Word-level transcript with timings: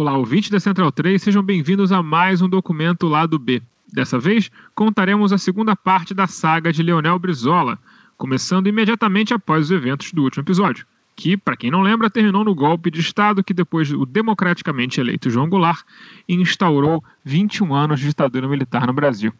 Olá, 0.00 0.16
ouvintes 0.16 0.48
da 0.48 0.58
Central 0.58 0.90
3, 0.90 1.20
sejam 1.20 1.42
bem-vindos 1.42 1.92
a 1.92 2.02
mais 2.02 2.40
um 2.40 2.48
documento 2.48 3.06
Lado 3.06 3.38
B. 3.38 3.60
Dessa 3.92 4.18
vez, 4.18 4.50
contaremos 4.74 5.30
a 5.30 5.36
segunda 5.36 5.76
parte 5.76 6.14
da 6.14 6.26
saga 6.26 6.72
de 6.72 6.82
Leonel 6.82 7.18
Brizola, 7.18 7.78
começando 8.16 8.66
imediatamente 8.66 9.34
após 9.34 9.66
os 9.66 9.70
eventos 9.70 10.10
do 10.10 10.22
último 10.22 10.42
episódio, 10.42 10.86
que, 11.14 11.36
para 11.36 11.54
quem 11.54 11.70
não 11.70 11.82
lembra, 11.82 12.08
terminou 12.08 12.42
no 12.42 12.54
golpe 12.54 12.90
de 12.90 12.98
Estado 12.98 13.44
que 13.44 13.52
depois 13.52 13.92
o 13.92 14.06
democraticamente 14.06 14.98
eleito 14.98 15.28
João 15.28 15.50
Goulart 15.50 15.82
instaurou 16.26 17.04
21 17.22 17.74
anos 17.74 18.00
de 18.00 18.06
ditadura 18.06 18.48
militar 18.48 18.86
no 18.86 18.94
Brasil. 18.94 19.34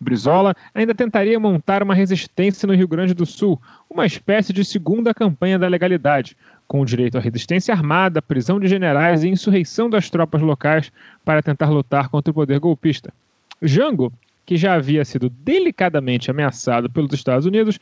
Brizola 0.00 0.56
ainda 0.74 0.94
tentaria 0.94 1.38
montar 1.38 1.82
uma 1.82 1.94
resistência 1.94 2.66
no 2.66 2.74
Rio 2.74 2.88
Grande 2.88 3.12
do 3.12 3.24
Sul, 3.24 3.60
uma 3.90 4.04
espécie 4.06 4.54
de 4.54 4.64
segunda 4.64 5.12
campanha 5.12 5.58
da 5.58 5.68
legalidade, 5.68 6.34
com 6.66 6.84
direito 6.84 7.18
à 7.18 7.20
resistência 7.20 7.74
armada, 7.74 8.22
prisão 8.22 8.58
de 8.58 8.66
generais 8.66 9.22
e 9.22 9.28
insurreição 9.28 9.90
das 9.90 10.08
tropas 10.08 10.40
locais 10.40 10.92
para 11.24 11.42
tentar 11.42 11.70
lutar 11.70 12.08
contra 12.08 12.30
o 12.30 12.34
poder 12.34 12.58
golpista. 12.58 13.12
Jango 13.60 14.12
que 14.44 14.56
já 14.56 14.74
havia 14.74 15.04
sido 15.04 15.30
delicadamente 15.30 16.30
ameaçado 16.30 16.90
pelos 16.90 17.12
Estados 17.12 17.46
Unidos 17.46 17.78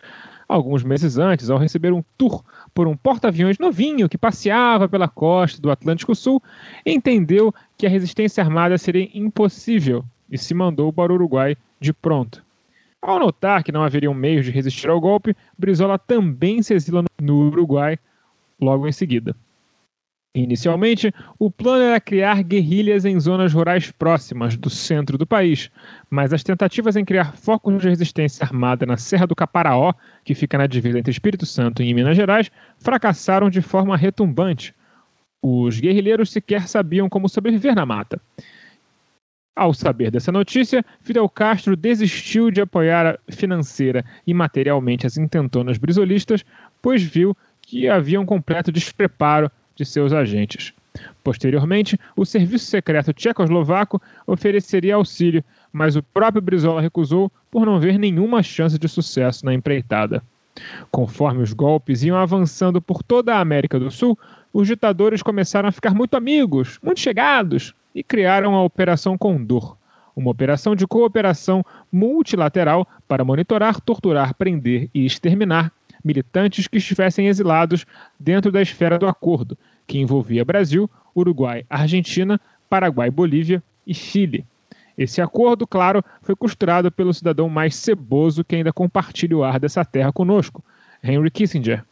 alguns 0.48 0.83
meses 0.83 1.16
antes, 1.16 1.48
ao 1.48 1.59
receber 1.59 1.93
um 1.93 2.02
tour 2.19 2.45
por 2.74 2.88
um 2.88 2.97
porta-aviões 2.97 3.59
novinho 3.59 4.09
que 4.09 4.19
passeava 4.19 4.88
pela 4.88 5.09
costa 5.09 5.62
do 5.62 5.71
Atlântico 5.71 6.15
Sul, 6.15 6.43
entendeu 6.85 7.55
que 7.79 7.87
a 7.87 7.91
resistência 7.91 8.43
armada 8.43 8.77
seria 8.77 9.09
impossível 9.15 10.05
e 10.30 10.37
se 10.37 10.52
mandou 10.52 10.93
para 10.93 11.12
o 11.12 11.15
Uruguai 11.15 11.57
de 11.80 11.93
pronto. 11.93 12.45
Ao 13.01 13.19
notar 13.19 13.62
que 13.62 13.73
não 13.73 13.83
haveria 13.83 14.10
um 14.10 14.15
meio 14.15 14.43
de 14.43 14.51
resistir 14.51 14.88
ao 14.91 15.01
golpe, 15.01 15.35
Brizola 15.57 15.99
também 15.99 16.62
se 16.62 16.74
exila 16.74 17.05
no 17.21 17.47
Uruguai 17.47 17.99
logo 18.61 18.87
em 18.87 18.93
seguida. 18.93 19.35
Inicialmente, 20.33 21.13
o 21.41 21.51
plano 21.51 21.83
era 21.83 22.01
criar 22.01 22.45
guerrilhas 22.45 23.05
em 23.05 23.19
zonas 23.19 23.53
rurais 23.53 23.91
próximas 23.91 24.57
do 24.57 24.71
centro 24.71 25.19
do 25.19 25.27
país, 25.27 25.69
mas 26.09 26.33
as 26.33 26.45
tentativas 26.45 26.95
em 26.95 27.05
criar 27.05 27.37
focos 27.37 27.83
de 27.83 27.89
resistência 27.89 28.45
armada 28.45 28.87
na 28.87 28.97
Serra 28.97 29.27
do 29.27 29.35
Caparaó, 29.35 29.93
que 30.25 30.35
fica 30.35 30.57
na 30.57 30.69
divisa 30.69 31.01
entre 31.01 31.11
Espírito 31.11 31.45
Santo 31.45 31.83
e 31.83 31.93
Minas 31.93 32.17
Gerais, 32.17 32.49
fracassaram 32.79 33.51
de 33.51 33.61
forma 33.61 33.97
retumbante. 33.97 34.73
Os 35.43 35.80
guerrilheiros 35.80 36.30
sequer 36.30 36.69
sabiam 36.69 37.09
como 37.09 37.29
sobreviver 37.29 37.74
na 37.74 37.85
mata. 37.85 38.21
Ao 39.57 39.74
saber 39.74 40.13
dessa 40.13 40.30
notícia, 40.30 40.85
Fidel 41.01 41.29
Castro 41.29 41.74
desistiu 41.74 42.52
de 42.52 42.61
apoiar 42.61 43.19
financeira 43.29 44.05
e 44.24 44.33
materialmente 44.33 45.09
as 45.09 45.17
intentonas 45.19 45.77
brisolistas, 45.77 46.45
pois 46.80 47.02
viu 47.02 47.37
que 47.71 47.88
havia 47.88 48.21
um 48.21 48.26
completo 48.26 48.73
despreparo 48.73 49.49
de 49.76 49.85
seus 49.85 50.13
agentes. 50.13 50.73
Posteriormente, 51.23 51.96
o 52.16 52.27
serviço 52.27 52.66
secreto 52.66 53.12
tchecoslovaco 53.12 54.02
ofereceria 54.27 54.96
auxílio, 54.96 55.45
mas 55.73 55.95
o 55.95 56.02
próprio 56.02 56.43
Brizola 56.43 56.80
recusou 56.80 57.30
por 57.49 57.65
não 57.65 57.79
ver 57.79 57.96
nenhuma 57.96 58.43
chance 58.43 58.77
de 58.77 58.88
sucesso 58.88 59.46
na 59.46 59.54
empreitada. 59.54 60.21
Conforme 60.90 61.45
os 61.45 61.52
golpes 61.52 62.02
iam 62.02 62.16
avançando 62.16 62.82
por 62.82 63.04
toda 63.04 63.37
a 63.37 63.40
América 63.40 63.79
do 63.79 63.88
Sul, 63.88 64.19
os 64.53 64.66
ditadores 64.66 65.22
começaram 65.22 65.69
a 65.69 65.72
ficar 65.72 65.94
muito 65.94 66.16
amigos, 66.16 66.77
muito 66.82 66.99
chegados, 66.99 67.72
e 67.94 68.03
criaram 68.03 68.56
a 68.56 68.65
Operação 68.65 69.16
Condor, 69.16 69.77
uma 70.16 70.32
operação 70.32 70.75
de 70.75 70.88
cooperação 70.88 71.65
multilateral 71.93 72.84
para 73.06 73.25
monitorar, 73.25 73.81
torturar, 73.81 74.34
prender 74.34 74.91
e 74.93 75.06
exterminar 75.06 75.72
militantes 76.04 76.66
que 76.66 76.78
estivessem 76.78 77.28
exilados 77.28 77.87
dentro 78.19 78.50
da 78.50 78.62
esfera 78.62 78.98
do 78.98 79.06
acordo, 79.06 79.56
que 79.87 79.98
envolvia 79.98 80.44
Brasil, 80.44 80.88
Uruguai, 81.15 81.65
Argentina, 81.69 82.41
Paraguai, 82.69 83.10
Bolívia 83.10 83.62
e 83.87 83.94
Chile. 83.94 84.44
Esse 84.97 85.21
acordo, 85.21 85.66
claro, 85.66 86.04
foi 86.21 86.37
costurado 86.37 86.93
pelo 86.93 87.15
cidadão 87.15 87.48
mais 87.48 87.75
ceboso 87.75 88.44
que 88.44 88.56
ainda 88.56 88.72
compartilha 88.72 89.37
o 89.37 89.43
ar 89.43 89.59
dessa 89.59 89.84
terra 89.84 90.12
conosco, 90.12 90.62
Henry 91.03 91.31
Kissinger. 91.31 91.84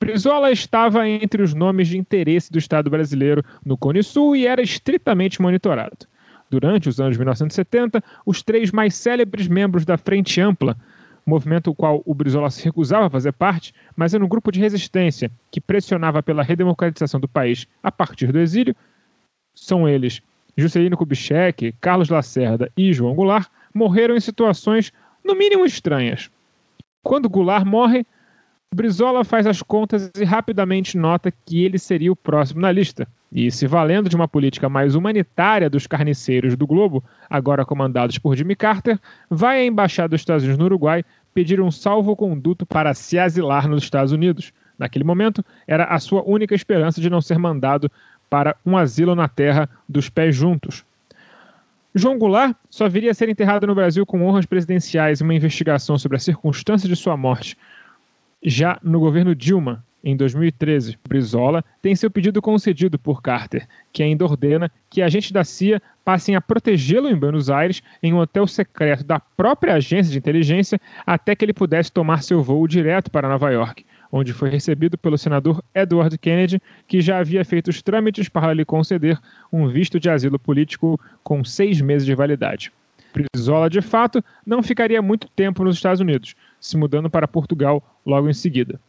Brizola 0.00 0.50
estava 0.50 1.06
entre 1.06 1.42
os 1.42 1.52
nomes 1.52 1.86
de 1.86 1.98
interesse 1.98 2.50
do 2.50 2.58
Estado 2.58 2.88
brasileiro 2.88 3.44
no 3.64 3.76
Cone 3.76 4.02
Sul 4.02 4.34
e 4.34 4.46
era 4.46 4.62
estritamente 4.62 5.40
monitorado. 5.40 6.06
Durante 6.50 6.88
os 6.88 6.98
anos 6.98 7.16
1970, 7.16 8.02
os 8.26 8.42
três 8.42 8.72
mais 8.72 8.94
célebres 8.94 9.46
membros 9.46 9.84
da 9.84 9.96
Frente 9.96 10.40
Ampla, 10.40 10.76
movimento 11.30 11.70
o 11.70 11.74
qual 11.74 12.02
o 12.04 12.14
Brizola 12.14 12.50
se 12.50 12.62
recusava 12.64 13.06
a 13.06 13.10
fazer 13.10 13.32
parte, 13.32 13.72
mas 13.96 14.12
era 14.12 14.24
um 14.24 14.28
grupo 14.28 14.52
de 14.52 14.60
resistência 14.60 15.30
que 15.50 15.60
pressionava 15.60 16.22
pela 16.22 16.42
redemocratização 16.42 17.18
do 17.18 17.28
país 17.28 17.66
a 17.82 17.90
partir 17.90 18.32
do 18.32 18.38
exílio, 18.38 18.74
são 19.54 19.88
eles 19.88 20.20
Juscelino 20.56 20.96
Kubitschek, 20.96 21.74
Carlos 21.80 22.08
Lacerda 22.08 22.70
e 22.76 22.92
João 22.92 23.14
Goulart, 23.14 23.48
morreram 23.74 24.16
em 24.16 24.20
situações 24.20 24.92
no 25.24 25.34
mínimo 25.34 25.64
estranhas. 25.64 26.30
Quando 27.02 27.28
Goulart 27.28 27.64
morre, 27.64 28.04
Brizola 28.74 29.24
faz 29.24 29.46
as 29.46 29.62
contas 29.62 30.10
e 30.18 30.24
rapidamente 30.24 30.96
nota 30.96 31.32
que 31.32 31.64
ele 31.64 31.78
seria 31.78 32.12
o 32.12 32.16
próximo 32.16 32.60
na 32.60 32.70
lista. 32.70 33.08
E, 33.32 33.50
se 33.50 33.66
valendo 33.66 34.08
de 34.08 34.16
uma 34.16 34.26
política 34.26 34.68
mais 34.68 34.94
humanitária 34.94 35.70
dos 35.70 35.86
carniceiros 35.86 36.56
do 36.56 36.66
Globo, 36.66 37.02
agora 37.28 37.64
comandados 37.64 38.18
por 38.18 38.36
Jimmy 38.36 38.56
Carter, 38.56 38.98
vai 39.28 39.60
à 39.60 39.64
Embaixada 39.64 40.08
dos 40.08 40.20
Estados 40.20 40.42
Unidos 40.42 40.58
no 40.58 40.64
Uruguai 40.64 41.04
pedir 41.34 41.60
um 41.60 41.70
salvo-conduto 41.70 42.66
para 42.66 42.94
se 42.94 43.18
asilar 43.18 43.68
nos 43.68 43.82
Estados 43.82 44.12
Unidos. 44.12 44.52
Naquele 44.78 45.04
momento, 45.04 45.44
era 45.66 45.84
a 45.84 45.98
sua 45.98 46.22
única 46.22 46.54
esperança 46.54 47.00
de 47.00 47.10
não 47.10 47.20
ser 47.20 47.38
mandado 47.38 47.90
para 48.28 48.56
um 48.64 48.76
asilo 48.76 49.14
na 49.14 49.28
terra 49.28 49.68
dos 49.88 50.08
pés 50.08 50.34
juntos. 50.34 50.84
João 51.94 52.18
Goulart 52.18 52.56
só 52.70 52.88
viria 52.88 53.10
a 53.10 53.14
ser 53.14 53.28
enterrado 53.28 53.66
no 53.66 53.74
Brasil 53.74 54.06
com 54.06 54.24
honras 54.24 54.46
presidenciais 54.46 55.20
e 55.20 55.24
uma 55.24 55.34
investigação 55.34 55.98
sobre 55.98 56.16
as 56.16 56.22
circunstâncias 56.22 56.88
de 56.88 56.94
sua 56.94 57.16
morte 57.16 57.56
já 58.42 58.78
no 58.82 59.00
governo 59.00 59.34
Dilma, 59.34 59.84
em 60.02 60.16
2013, 60.16 60.98
Brizola 61.06 61.62
tem 61.82 61.94
seu 61.94 62.10
pedido 62.10 62.40
concedido 62.40 62.98
por 62.98 63.20
Carter, 63.20 63.68
que 63.92 64.02
ainda 64.02 64.24
ordena 64.24 64.70
que 64.88 65.02
agentes 65.02 65.30
da 65.30 65.44
CIA 65.44 65.80
passem 66.02 66.34
a 66.34 66.40
protegê-lo 66.40 67.08
em 67.08 67.14
Buenos 67.14 67.50
Aires 67.50 67.82
em 68.02 68.12
um 68.12 68.18
hotel 68.18 68.46
secreto 68.46 69.04
da 69.04 69.20
própria 69.20 69.74
agência 69.74 70.10
de 70.10 70.18
inteligência 70.18 70.80
até 71.06 71.36
que 71.36 71.44
ele 71.44 71.52
pudesse 71.52 71.92
tomar 71.92 72.22
seu 72.22 72.42
voo 72.42 72.66
direto 72.66 73.10
para 73.10 73.28
Nova 73.28 73.50
York, 73.50 73.84
onde 74.10 74.32
foi 74.32 74.48
recebido 74.48 74.96
pelo 74.96 75.18
senador 75.18 75.62
Edward 75.74 76.16
Kennedy, 76.16 76.62
que 76.88 77.02
já 77.02 77.18
havia 77.18 77.44
feito 77.44 77.68
os 77.68 77.82
trâmites 77.82 78.28
para 78.28 78.54
lhe 78.54 78.64
conceder 78.64 79.18
um 79.52 79.68
visto 79.68 80.00
de 80.00 80.08
asilo 80.08 80.38
político 80.38 80.98
com 81.22 81.44
seis 81.44 81.80
meses 81.82 82.06
de 82.06 82.14
validade. 82.14 82.72
Brizola, 83.12 83.68
de 83.68 83.82
fato, 83.82 84.24
não 84.46 84.62
ficaria 84.62 85.02
muito 85.02 85.28
tempo 85.28 85.64
nos 85.64 85.76
Estados 85.76 86.00
Unidos, 86.00 86.34
se 86.60 86.76
mudando 86.76 87.10
para 87.10 87.28
Portugal 87.28 87.82
logo 88.06 88.30
em 88.30 88.32
seguida. 88.32 88.80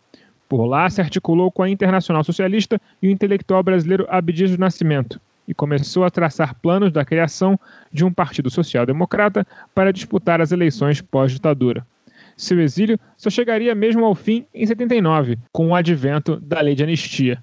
Por 0.52 0.66
lá, 0.66 0.90
se 0.90 1.00
articulou 1.00 1.50
com 1.50 1.64
a 1.64 1.70
Internacional 1.70 2.26
Socialista 2.26 2.78
e 3.02 3.08
o 3.08 3.10
intelectual 3.10 3.64
brasileiro 3.64 4.06
Abdias 4.10 4.52
do 4.52 4.58
Nascimento 4.58 5.18
e 5.48 5.54
começou 5.54 6.04
a 6.04 6.10
traçar 6.10 6.56
planos 6.56 6.92
da 6.92 7.06
criação 7.06 7.58
de 7.90 8.04
um 8.04 8.12
partido 8.12 8.50
social-democrata 8.50 9.48
para 9.74 9.94
disputar 9.94 10.42
as 10.42 10.52
eleições 10.52 11.00
pós-ditadura. 11.00 11.88
Seu 12.36 12.60
exílio 12.60 13.00
só 13.16 13.30
chegaria 13.30 13.74
mesmo 13.74 14.04
ao 14.04 14.14
fim 14.14 14.46
em 14.54 14.68
79, 14.68 15.40
com 15.54 15.70
o 15.70 15.74
advento 15.74 16.36
da 16.42 16.60
Lei 16.60 16.76
de 16.76 16.84
Anistia. 16.84 17.42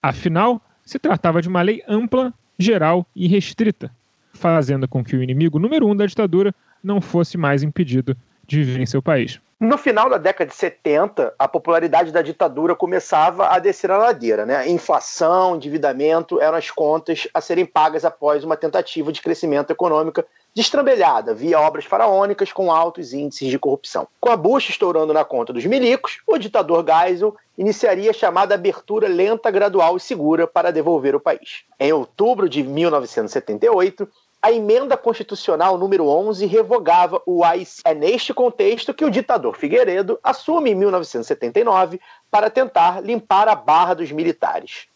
Afinal, 0.00 0.62
se 0.84 1.00
tratava 1.00 1.42
de 1.42 1.48
uma 1.48 1.62
lei 1.62 1.82
ampla, 1.88 2.32
geral 2.56 3.04
e 3.12 3.26
restrita, 3.26 3.90
fazendo 4.34 4.86
com 4.86 5.02
que 5.02 5.16
o 5.16 5.22
inimigo 5.24 5.58
número 5.58 5.84
um 5.84 5.96
da 5.96 6.06
ditadura 6.06 6.54
não 6.80 7.00
fosse 7.00 7.36
mais 7.36 7.64
impedido 7.64 8.16
de 8.46 8.62
viver 8.62 8.80
em 8.80 8.86
seu 8.86 9.02
país. 9.02 9.40
No 9.60 9.76
final 9.76 10.08
da 10.08 10.16
década 10.16 10.48
de 10.48 10.56
70, 10.56 11.34
a 11.38 11.46
popularidade 11.46 12.10
da 12.10 12.22
ditadura 12.22 12.74
começava 12.74 13.48
a 13.48 13.58
descer 13.58 13.90
a 13.90 13.98
ladeira. 13.98 14.46
Né? 14.46 14.66
Inflação, 14.70 15.54
endividamento 15.54 16.40
eram 16.40 16.56
as 16.56 16.70
contas 16.70 17.28
a 17.34 17.42
serem 17.42 17.66
pagas 17.66 18.02
após 18.02 18.42
uma 18.42 18.56
tentativa 18.56 19.12
de 19.12 19.20
crescimento 19.20 19.70
econômico 19.70 20.24
destrambelhada 20.54 21.34
via 21.34 21.60
obras 21.60 21.84
faraônicas 21.84 22.50
com 22.54 22.72
altos 22.72 23.12
índices 23.12 23.50
de 23.50 23.58
corrupção. 23.58 24.08
Com 24.18 24.30
a 24.30 24.36
Bush 24.36 24.70
estourando 24.70 25.12
na 25.12 25.26
conta 25.26 25.52
dos 25.52 25.66
milicos, 25.66 26.22
o 26.26 26.38
ditador 26.38 26.82
Geisel 26.82 27.36
iniciaria 27.58 28.12
a 28.12 28.14
chamada 28.14 28.54
abertura 28.54 29.08
lenta, 29.08 29.50
gradual 29.50 29.94
e 29.94 30.00
segura 30.00 30.46
para 30.46 30.72
devolver 30.72 31.14
o 31.14 31.20
país. 31.20 31.64
Em 31.78 31.92
outubro 31.92 32.48
de 32.48 32.62
1978, 32.62 34.08
a 34.42 34.50
emenda 34.50 34.96
constitucional 34.96 35.76
número 35.76 36.06
11 36.06 36.46
revogava 36.46 37.22
o 37.26 37.44
AIC. 37.44 37.82
É 37.84 37.94
neste 37.94 38.32
contexto 38.32 38.94
que 38.94 39.04
o 39.04 39.10
ditador 39.10 39.56
Figueiredo 39.56 40.18
assume 40.22 40.70
em 40.70 40.74
1979 40.74 42.00
para 42.30 42.48
tentar 42.48 43.02
limpar 43.02 43.48
a 43.48 43.54
barra 43.54 43.94
dos 43.94 44.10
militares. 44.10 44.86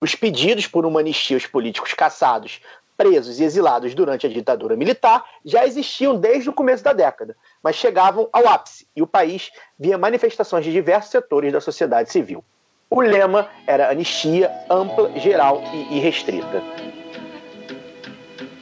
Os 0.00 0.14
pedidos 0.14 0.66
por 0.66 0.86
uma 0.86 1.00
anistia 1.00 1.36
aos 1.36 1.46
políticos 1.46 1.92
caçados, 1.92 2.60
presos 2.96 3.38
e 3.38 3.44
exilados 3.44 3.94
durante 3.94 4.26
a 4.26 4.30
ditadura 4.30 4.76
militar 4.76 5.24
já 5.44 5.66
existiam 5.66 6.16
desde 6.16 6.48
o 6.48 6.52
começo 6.52 6.82
da 6.82 6.94
década, 6.94 7.36
mas 7.62 7.76
chegavam 7.76 8.28
ao 8.32 8.48
ápice 8.48 8.86
e 8.96 9.02
o 9.02 9.06
país 9.06 9.50
via 9.78 9.98
manifestações 9.98 10.64
de 10.64 10.72
diversos 10.72 11.10
setores 11.10 11.52
da 11.52 11.60
sociedade 11.60 12.10
civil. 12.10 12.42
O 12.88 13.00
lema 13.00 13.48
era 13.66 13.90
anistia 13.90 14.50
ampla, 14.70 15.10
geral 15.18 15.62
e 15.74 15.98
irrestrita. 15.98 16.62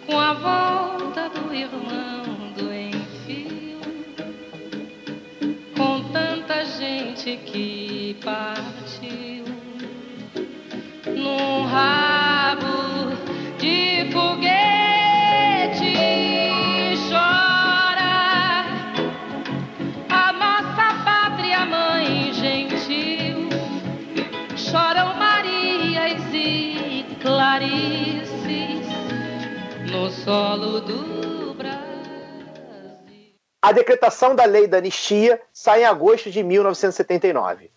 Com 0.06 0.18
a 0.20 0.34
volta 0.34 1.30
do 1.30 1.54
irmão 1.54 2.52
do 2.54 2.72
enfio, 2.72 3.80
com 5.76 6.12
tanta 6.12 6.64
gente 6.66 7.38
que 7.38 8.16
partiu, 8.22 9.23
A 33.64 33.72
decretação 33.72 34.36
da 34.36 34.44
lei 34.44 34.66
da 34.66 34.76
anistia 34.76 35.40
sai 35.50 35.80
em 35.80 35.86
agosto 35.86 36.30
de 36.30 36.42
1979. 36.42 37.70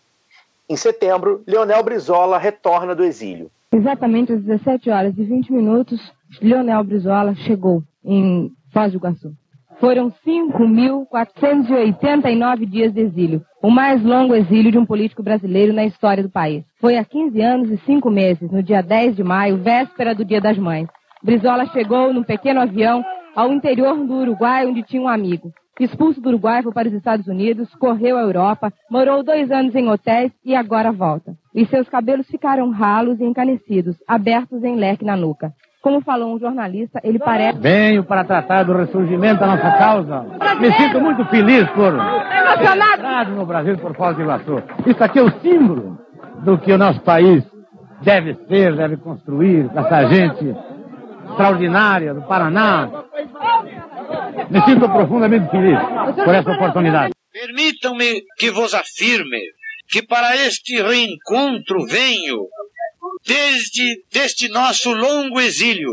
Em 0.68 0.76
setembro, 0.76 1.42
Leonel 1.46 1.82
Brizola 1.82 2.36
retorna 2.36 2.94
do 2.94 3.02
exílio. 3.02 3.50
Exatamente 3.72 4.34
às 4.34 4.42
17 4.42 4.90
horas 4.90 5.16
e 5.16 5.24
20 5.24 5.50
minutos, 5.50 5.98
Leonel 6.42 6.84
Brizola 6.84 7.34
chegou 7.36 7.82
em 8.04 8.52
Foz 8.70 8.92
do 8.92 8.98
Iguaçu. 8.98 9.32
Foram 9.80 10.12
5.489 10.26 12.66
dias 12.66 12.92
de 12.92 13.00
exílio, 13.00 13.42
o 13.62 13.70
mais 13.70 14.04
longo 14.04 14.34
exílio 14.34 14.70
de 14.70 14.76
um 14.76 14.84
político 14.84 15.22
brasileiro 15.22 15.72
na 15.72 15.86
história 15.86 16.22
do 16.22 16.28
país. 16.28 16.64
Foi 16.82 16.98
há 16.98 17.04
15 17.04 17.40
anos 17.40 17.70
e 17.70 17.78
5 17.86 18.10
meses, 18.10 18.50
no 18.50 18.62
dia 18.62 18.82
10 18.82 19.16
de 19.16 19.24
maio, 19.24 19.56
véspera 19.56 20.14
do 20.14 20.22
Dia 20.22 20.42
das 20.42 20.58
Mães. 20.58 20.86
Brizola 21.22 21.64
chegou 21.72 22.12
num 22.12 22.24
pequeno 22.24 22.60
avião 22.60 23.02
ao 23.34 23.50
interior 23.52 23.96
do 24.04 24.16
Uruguai, 24.16 24.66
onde 24.66 24.82
tinha 24.82 25.00
um 25.00 25.08
amigo. 25.08 25.50
Expulso 25.80 26.20
do 26.20 26.28
Uruguai, 26.30 26.62
foi 26.62 26.72
para 26.72 26.88
os 26.88 26.94
Estados 26.94 27.26
Unidos, 27.26 27.72
correu 27.76 28.16
à 28.16 28.22
Europa, 28.22 28.72
morou 28.90 29.22
dois 29.22 29.50
anos 29.50 29.74
em 29.74 29.88
hotéis 29.88 30.32
e 30.44 30.54
agora 30.54 30.90
volta. 30.90 31.34
E 31.54 31.64
seus 31.66 31.88
cabelos 31.88 32.26
ficaram 32.26 32.70
ralos 32.70 33.20
e 33.20 33.24
encanecidos, 33.24 33.96
abertos 34.06 34.64
em 34.64 34.76
leque 34.76 35.04
na 35.04 35.16
nuca. 35.16 35.52
Como 35.80 36.00
falou 36.00 36.34
um 36.34 36.38
jornalista, 36.38 37.00
ele 37.04 37.18
parece. 37.18 37.58
Venho 37.60 38.02
para 38.02 38.24
tratar 38.24 38.64
do 38.64 38.76
ressurgimento 38.76 39.40
da 39.40 39.46
nossa 39.46 39.70
causa. 39.78 40.26
Me 40.60 40.72
sinto 40.72 41.00
muito 41.00 41.24
feliz 41.26 41.68
por. 41.70 41.94
Emocionado! 41.94 42.98
no 43.26 43.46
Brasil 43.46 43.76
por 43.78 43.94
Foz 43.94 44.16
do 44.16 44.22
Iguaçu. 44.22 44.62
Isso 44.86 45.02
aqui 45.02 45.18
é 45.18 45.22
o 45.22 45.30
símbolo 45.40 45.98
do 46.44 46.58
que 46.58 46.72
o 46.72 46.78
nosso 46.78 47.00
país 47.00 47.44
deve 48.02 48.34
ser, 48.48 48.76
deve 48.76 48.96
construir, 48.96 49.70
essa 49.74 50.06
gente 50.06 50.54
extraordinária 51.30 52.14
do 52.14 52.22
Paraná. 52.22 52.88
Me 54.50 54.60
sinto 54.64 54.88
profundamente 54.88 55.50
feliz 55.50 55.78
por 56.24 56.34
essa 56.34 56.50
oportunidade. 56.50 57.14
Permitam-me 57.32 58.22
que 58.36 58.50
vos 58.50 58.74
afirme 58.74 59.40
que 59.88 60.02
para 60.02 60.36
este 60.36 60.80
reencontro 60.82 61.86
venho 61.86 62.48
desde 63.24 64.04
deste 64.12 64.48
nosso 64.48 64.92
longo 64.92 65.40
exílio 65.40 65.92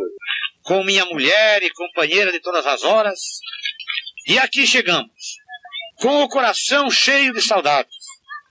com 0.63 0.83
minha 0.83 1.05
mulher 1.05 1.61
e 1.63 1.69
companheira 1.71 2.31
de 2.31 2.39
todas 2.39 2.65
as 2.65 2.83
horas 2.83 3.19
e 4.27 4.39
aqui 4.39 4.65
chegamos 4.65 5.11
com 5.97 6.23
o 6.23 6.27
coração 6.27 6.89
cheio 6.89 7.31
de 7.33 7.41
saudades, 7.41 7.95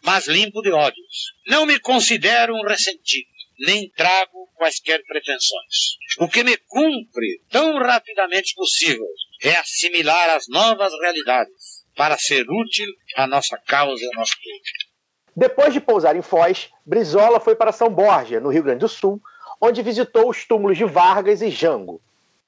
mas 0.03 0.27
limpo 0.27 0.63
de 0.63 0.71
ódios. 0.71 1.35
Não 1.47 1.67
me 1.67 1.79
considero 1.79 2.55
um 2.55 2.63
ressentido 2.63 3.29
nem 3.59 3.89
trago 3.91 4.49
quaisquer 4.55 5.03
pretensões. 5.05 5.97
O 6.19 6.29
que 6.29 6.43
me 6.43 6.57
cumpre 6.57 7.41
tão 7.51 7.79
rapidamente 7.79 8.55
possível 8.55 9.07
é 9.45 9.57
assimilar 9.57 10.31
as 10.31 10.49
novas 10.49 10.91
realidades 11.03 11.85
para 11.95 12.17
ser 12.17 12.47
útil 12.49 12.89
à 13.15 13.27
nossa 13.27 13.59
causa 13.67 14.03
e 14.03 14.07
ao 14.07 14.15
nosso 14.15 14.33
povo. 14.43 14.95
Depois 15.37 15.75
de 15.75 15.81
pousar 15.81 16.17
em 16.17 16.23
Foz, 16.23 16.71
Brizola 16.87 17.39
foi 17.39 17.55
para 17.55 17.71
São 17.71 17.91
Borja, 17.91 18.41
no 18.41 18.49
Rio 18.49 18.63
Grande 18.63 18.81
do 18.81 18.89
Sul, 18.89 19.21
onde 19.61 19.83
visitou 19.83 20.31
os 20.31 20.47
túmulos 20.47 20.79
de 20.79 20.85
Vargas 20.85 21.43
e 21.43 21.51
Jango. 21.51 22.01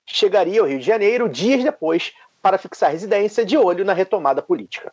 Chegaria 0.07 0.61
ao 0.61 0.67
Rio 0.67 0.79
de 0.79 0.87
Janeiro 0.87 1.29
dias 1.29 1.63
depois 1.63 2.15
para 2.41 2.57
fixar 2.57 2.93
residência 2.93 3.45
de 3.45 3.59
olho 3.59 3.85
na 3.85 3.93
retomada 3.93 4.41
política. 4.41 4.91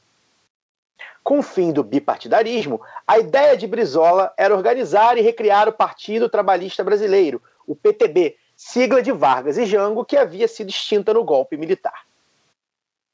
Com 1.23 1.39
o 1.39 1.43
fim 1.43 1.71
do 1.71 1.83
bipartidarismo, 1.83 2.81
a 3.07 3.17
ideia 3.17 3.55
de 3.55 3.65
Brizola 3.65 4.33
era 4.37 4.53
organizar 4.53 5.17
e 5.17 5.21
recriar 5.21 5.69
o 5.69 5.73
Partido 5.73 6.27
Trabalhista 6.27 6.83
Brasileiro, 6.83 7.41
o 7.65 7.73
PTB, 7.73 8.35
sigla 8.65 9.01
de 9.01 9.11
Vargas 9.11 9.57
e 9.57 9.65
Jango, 9.65 10.05
que 10.05 10.15
havia 10.15 10.47
sido 10.47 10.69
extinta 10.69 11.13
no 11.13 11.23
golpe 11.23 11.57
militar. 11.57 12.05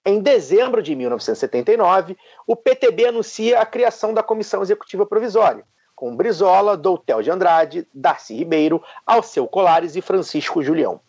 Em 0.06 0.22
dezembro 0.22 0.81
de 0.81 0.96
1979, 0.96 2.16
o 2.46 2.56
PTB 2.56 3.07
anuncia 3.07 3.60
a 3.60 3.66
criação 3.66 4.13
da 4.13 4.22
Comissão 4.22 4.62
Executiva 4.62 5.07
Provisória, 5.07 5.66
com 5.96 6.16
Brizola, 6.16 6.78
Doutel 6.78 7.24
de 7.24 7.31
Andrade, 7.31 7.88
Darcy 7.92 8.36
Ribeiro, 8.36 8.81
Alceu 9.06 9.48
Colares 9.48 9.96
e 9.96 10.01
Francisco 10.01 10.62
Julião. 10.62 11.01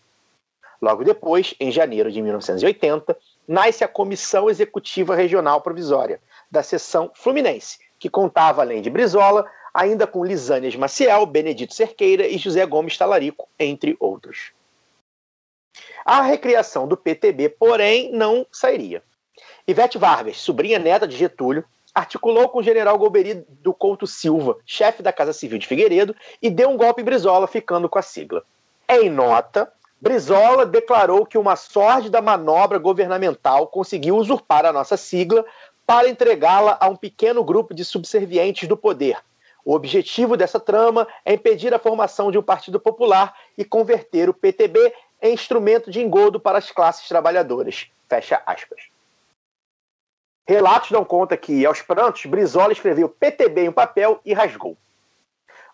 Logo 0.81 1.05
depois, 1.05 1.55
em 1.61 1.71
janeiro 1.71 2.11
de 2.11 2.23
1980, 2.23 3.17
nasce 3.47 3.85
a 3.85 3.89
Comissão 3.89 4.49
Executiva 4.49 5.15
Regional 5.15 5.61
Provisória, 5.61 6.19
da 6.51 6.63
seção 6.63 7.11
Fluminense, 7.15 7.79
que 7.99 8.09
contava, 8.09 8.63
além 8.63 8.81
de 8.81 8.89
Brizola, 8.89 9.47
ainda 9.73 10.07
com 10.07 10.25
Lisânias 10.25 10.77
Maciel, 10.77 11.27
Benedito 11.27 11.75
Cerqueira 11.75 12.27
e 12.27 12.39
José 12.39 12.65
Gomes 12.67 12.97
Talarico, 12.97 13.49
entre 13.59 13.97
outros. 13.99 14.53
A 16.05 16.23
recriação 16.23 16.89
do 16.89 16.97
PTB, 16.97 17.51
porém, 17.51 18.11
não 18.13 18.47
sairia. 18.51 19.03
Ivete 19.67 19.99
Vargas, 19.99 20.39
sobrinha 20.39 20.79
neta 20.79 21.07
de 21.07 21.17
Getúlio, 21.17 21.65
articulou 21.95 22.49
com 22.49 22.59
o 22.59 22.63
general 22.63 22.99
Golbery 22.99 23.45
do 23.49 23.73
Couto 23.73 24.07
Silva, 24.07 24.57
chefe 24.65 25.03
da 25.03 25.13
Casa 25.13 25.33
Civil 25.33 25.59
de 25.59 25.67
Figueiredo, 25.67 26.15
e 26.41 26.51
deu 26.51 26.71
um 26.71 26.77
golpe 26.77 27.03
em 27.03 27.05
Brizola, 27.05 27.47
ficando 27.47 27.89
com 27.89 27.99
a 27.99 28.03
sigla. 28.03 28.43
Em 28.89 29.09
nota, 29.09 29.71
Brizola 30.01 30.65
declarou 30.65 31.27
que 31.27 31.37
uma 31.37 31.57
sórdida 31.57 32.23
manobra 32.23 32.79
governamental 32.79 33.67
conseguiu 33.67 34.17
usurpar 34.17 34.65
a 34.65 34.73
nossa 34.73 34.97
sigla 34.97 35.45
para 35.87 36.09
entregá-la 36.09 36.79
a 36.81 36.89
um 36.89 36.97
pequeno 36.97 37.45
grupo 37.45 37.75
de 37.75 37.85
subservientes 37.85 38.69
do 38.69 38.77
poder. 38.77 39.19
O 39.65 39.75
objetivo 39.75 40.37
dessa 40.37 40.59
trama 40.59 41.07
é 41.25 41.35
impedir 41.35 41.75
a 41.75 41.79
formação 41.79 42.31
de 42.31 42.39
um 42.39 42.43
partido 42.43 42.81
popular 42.81 43.35
e 43.57 43.65
converter 43.65 44.29
o 44.29 44.35
PTB 44.35 44.93
em 45.21 45.35
instrumento 45.35 45.91
de 45.91 46.01
engodo 46.01 46.41
para 46.41 46.59
as 46.59 46.71
classes 46.71 47.07
trabalhadoras. 47.07 47.91
Fecha 48.09 48.43
aspas. 48.47 48.89
Relatos 50.49 50.91
dão 50.91 51.05
conta 51.05 51.37
que, 51.37 51.65
aos 51.65 51.81
prantos, 51.83 52.27
Brizola 52.27 52.73
escreveu 52.73 53.09
PTB 53.09 53.67
em 53.67 53.69
um 53.69 53.73
papel 53.73 54.21
e 54.25 54.33
rasgou. 54.33 54.77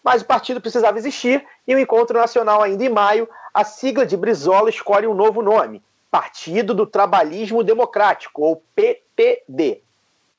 Mas 0.04 0.22
o 0.22 0.26
partido 0.26 0.60
precisava 0.60 0.98
existir 0.98 1.44
e 1.66 1.74
o 1.74 1.78
encontro 1.78 2.18
nacional, 2.18 2.62
ainda 2.62 2.84
em 2.84 2.88
maio, 2.88 3.28
a 3.54 3.64
sigla 3.64 4.04
de 4.04 4.16
Brizola 4.16 4.68
escolhe 4.68 5.06
um 5.06 5.14
novo 5.14 5.40
nome: 5.40 5.82
Partido 6.10 6.74
do 6.74 6.86
Trabalhismo 6.86 7.64
Democrático, 7.64 8.42
ou 8.42 8.62
PTD. 8.74 9.82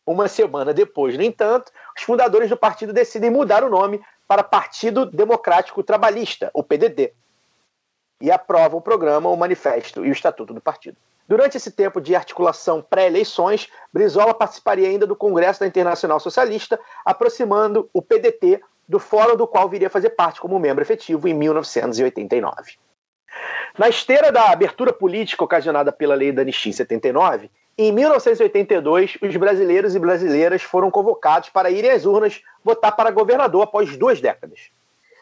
Uma 0.08 0.30
semana 0.30 0.74
depois, 0.74 1.18
no 1.18 1.22
entanto, 1.22 1.70
os 1.94 2.02
fundadores 2.02 2.50
do 2.50 2.56
partido 2.56 2.94
decidem 2.94 3.30
mudar 3.30 3.62
o 3.62 3.70
nome 3.70 4.02
para 4.26 4.42
Partido 4.42 5.06
Democrático 5.06 5.84
Trabalhista, 5.84 6.50
o 6.54 6.64
PDT, 6.64 7.14
e 8.22 8.32
aprovam 8.32 8.80
o 8.80 8.82
programa, 8.82 9.30
o 9.30 9.36
manifesto 9.36 10.06
e 10.06 10.10
o 10.10 10.14
estatuto 10.14 10.54
do 10.54 10.62
partido. 10.62 10.96
Durante 11.28 11.58
esse 11.58 11.72
tempo 11.72 12.00
de 12.00 12.16
articulação 12.16 12.82
pré-eleições, 12.82 13.68
Brizola 13.92 14.34
participaria 14.34 14.88
ainda 14.88 15.06
do 15.06 15.14
Congresso 15.14 15.60
da 15.60 15.68
Internacional 15.68 16.22
Socialista, 16.22 16.80
aproximando 17.04 17.90
o 17.92 18.02
PDT 18.02 18.62
do 18.88 19.00
fórum 19.00 19.36
do 19.36 19.46
qual 19.46 19.68
viria 19.68 19.90
fazer 19.90 20.12
parte 20.12 20.40
como 20.40 20.58
membro 20.58 20.82
efetivo 20.82 21.28
em 21.28 21.34
1989. 21.34 22.78
Na 23.78 23.90
esteira 23.90 24.32
da 24.32 24.52
abertura 24.52 24.94
política 24.94 25.44
ocasionada 25.44 25.92
pela 25.92 26.16
Lei 26.16 26.32
da 26.32 26.44
Anistia 26.44 26.70
em 26.70 26.74
79, 26.74 27.52
em 27.78 27.92
1982, 27.92 29.20
os 29.22 29.36
brasileiros 29.36 29.94
e 29.94 30.00
brasileiras 30.00 30.64
foram 30.64 30.90
convocados 30.90 31.50
para 31.50 31.70
irem 31.70 31.92
às 31.92 32.06
urnas 32.06 32.42
votar 32.64 32.96
para 32.96 33.12
governador 33.12 33.62
após 33.62 33.96
duas 33.96 34.20
décadas. 34.20 34.72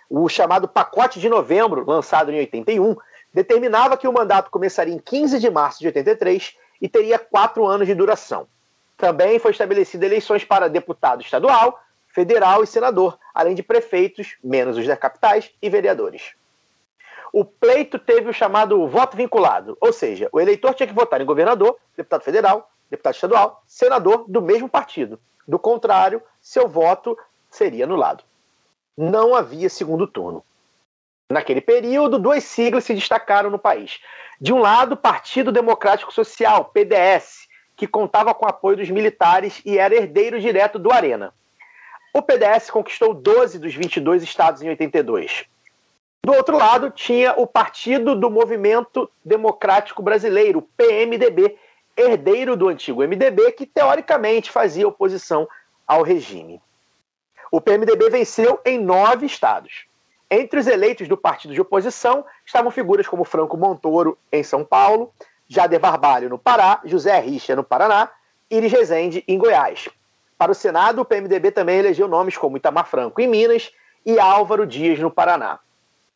O 0.10 0.30
chamado 0.30 0.66
Pacote 0.66 1.20
de 1.20 1.28
Novembro, 1.28 1.84
lançado 1.86 2.32
em 2.32 2.38
81, 2.38 2.96
determinava 3.34 3.98
que 3.98 4.08
o 4.08 4.14
mandato 4.14 4.50
começaria 4.50 4.94
em 4.94 5.00
15 5.00 5.38
de 5.38 5.50
março 5.50 5.80
de 5.80 5.88
83 5.88 6.56
e 6.82 6.88
teria 6.88 7.20
quatro 7.20 7.66
anos 7.66 7.88
de 7.88 7.94
duração. 7.94 8.48
Também 8.96 9.38
foi 9.38 9.52
estabelecida 9.52 10.06
eleições 10.06 10.46
para 10.46 10.70
deputado 10.70 11.22
estadual, 11.22 11.82
federal 12.08 12.64
e 12.64 12.68
senador, 12.68 13.20
além 13.34 13.54
de 13.54 13.64
prefeitos, 13.64 14.38
menos 14.42 14.78
os 14.78 14.88
da 14.88 14.96
capitais, 14.96 15.52
e 15.62 15.70
vereadores 15.70 16.34
o 17.36 17.44
pleito 17.44 18.00
teve 18.00 18.30
o 18.30 18.34
chamado 18.34 18.88
voto 18.88 19.18
vinculado, 19.18 19.78
ou 19.82 19.92
seja, 19.92 20.30
o 20.32 20.40
eleitor 20.40 20.74
tinha 20.74 20.88
que 20.88 20.94
votar 20.94 21.20
em 21.20 21.26
governador, 21.26 21.76
deputado 21.94 22.24
federal, 22.24 22.72
deputado 22.90 23.14
estadual, 23.14 23.62
senador 23.68 24.24
do 24.26 24.42
mesmo 24.42 24.70
partido. 24.70 25.20
Do 25.46 25.60
contrário, 25.60 26.24
seu 26.42 26.70
voto 26.70 27.18
seria 27.50 27.84
anulado. 27.84 28.24
não 28.98 29.36
havia 29.36 29.68
segundo 29.68 30.08
turno. 30.08 30.46
Naquele 31.30 31.60
período, 31.60 32.18
duas 32.18 32.46
siglas 32.46 32.86
se 32.86 32.94
destacaram 32.94 33.50
no 33.50 33.60
país. 33.60 34.00
De 34.40 34.54
um 34.54 34.60
lado, 34.60 34.96
Partido 34.96 35.52
Democrático 35.52 36.14
Social, 36.14 36.64
PDS, 36.74 37.50
que 37.76 37.86
contava 37.86 38.34
com 38.34 38.46
o 38.46 38.50
apoio 38.50 38.78
dos 38.78 38.90
militares 38.90 39.62
e 39.66 39.78
era 39.78 39.94
herdeiro 39.94 40.40
direto 40.40 40.80
do 40.80 40.90
Arena. 40.90 41.34
O 42.14 42.22
PDS 42.22 42.72
conquistou 42.72 43.14
12 43.14 43.60
dos 43.60 43.76
22 43.76 44.24
estados 44.24 44.62
em 44.62 44.70
82. 44.70 45.50
Do 46.26 46.34
outro 46.34 46.58
lado, 46.58 46.90
tinha 46.90 47.36
o 47.38 47.46
Partido 47.46 48.16
do 48.16 48.32
Movimento 48.32 49.08
Democrático 49.24 50.02
Brasileiro, 50.02 50.68
PMDB, 50.76 51.56
herdeiro 51.96 52.58
do 52.58 52.68
antigo 52.68 53.04
MDB, 53.04 53.52
que 53.52 53.64
teoricamente 53.64 54.50
fazia 54.50 54.88
oposição 54.88 55.48
ao 55.86 56.02
regime. 56.02 56.60
O 57.52 57.62
PMDB 57.62 58.10
venceu 58.10 58.60
em 58.66 58.80
nove 58.80 59.28
estados. 59.28 59.86
Entre 60.28 60.60
os 60.60 60.66
eleitos 60.66 61.08
do 61.08 61.16
partido 61.16 61.54
de 61.54 61.62
oposição 61.62 62.26
estavam 62.44 62.72
figuras 62.72 63.08
como 63.08 63.24
Franco 63.24 63.56
Montoro, 63.56 64.18
em 64.32 64.42
São 64.42 64.66
Paulo, 64.66 65.14
Jader 65.48 65.80
Barbalho, 65.80 66.28
no 66.28 66.40
Pará, 66.40 66.82
José 66.86 67.20
Richa, 67.20 67.56
no 67.56 67.64
Paraná, 67.64 68.10
Iris 68.50 68.72
Rezende, 68.72 69.24
em 69.28 69.38
Goiás. 69.38 69.90
Para 70.40 70.52
o 70.52 70.56
Senado, 70.56 71.04
o 71.04 71.06
PMDB 71.06 71.52
também 71.52 71.78
elegeu 71.78 72.08
nomes 72.08 72.36
como 72.36 72.58
Itamar 72.58 72.88
Franco, 72.88 73.22
em 73.22 73.28
Minas, 73.28 73.72
e 74.04 74.20
Álvaro 74.20 74.66
Dias, 74.66 74.98
no 74.98 75.12
Paraná. 75.12 75.60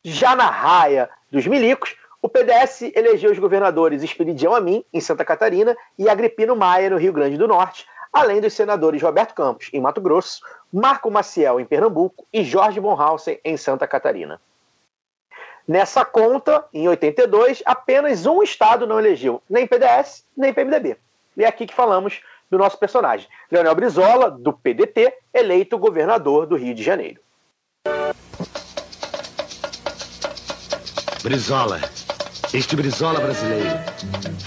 Já 0.02 0.34
na 0.34 0.48
raia 0.48 1.10
dos 1.30 1.46
milicos, 1.46 1.94
o 2.22 2.28
PDS 2.28 2.90
elegeu 2.94 3.30
os 3.30 3.38
governadores 3.38 4.02
Esperidião 4.02 4.54
Amin, 4.54 4.82
em 4.92 5.00
Santa 5.00 5.24
Catarina, 5.24 5.76
e 5.98 6.08
Agripino 6.08 6.56
Maia, 6.56 6.88
no 6.88 6.96
Rio 6.96 7.12
Grande 7.12 7.36
do 7.36 7.46
Norte, 7.46 7.86
além 8.10 8.40
dos 8.40 8.54
senadores 8.54 9.02
Roberto 9.02 9.34
Campos, 9.34 9.68
em 9.72 9.80
Mato 9.80 10.00
Grosso, 10.00 10.40
Marco 10.72 11.10
Maciel, 11.10 11.60
em 11.60 11.66
Pernambuco, 11.66 12.26
e 12.32 12.42
Jorge 12.42 12.80
Bonhausen, 12.80 13.38
em 13.44 13.56
Santa 13.58 13.86
Catarina. 13.86 14.40
Nessa 15.68 16.04
conta, 16.04 16.64
em 16.72 16.88
82, 16.88 17.62
apenas 17.66 18.24
um 18.24 18.42
estado 18.42 18.86
não 18.86 18.98
elegeu 18.98 19.42
nem 19.48 19.66
PDS, 19.66 20.24
nem 20.36 20.52
PMDB. 20.52 20.96
E 21.36 21.44
é 21.44 21.46
aqui 21.46 21.66
que 21.66 21.74
falamos 21.74 22.22
do 22.50 22.58
nosso 22.58 22.78
personagem, 22.78 23.28
Leonel 23.50 23.74
Brizola, 23.74 24.30
do 24.30 24.52
PDT, 24.52 25.14
eleito 25.32 25.78
governador 25.78 26.46
do 26.46 26.56
Rio 26.56 26.74
de 26.74 26.82
Janeiro. 26.82 27.20
Brizola, 31.22 31.78
este 32.54 32.74
Brizola 32.74 33.20
brasileiro, 33.20 33.78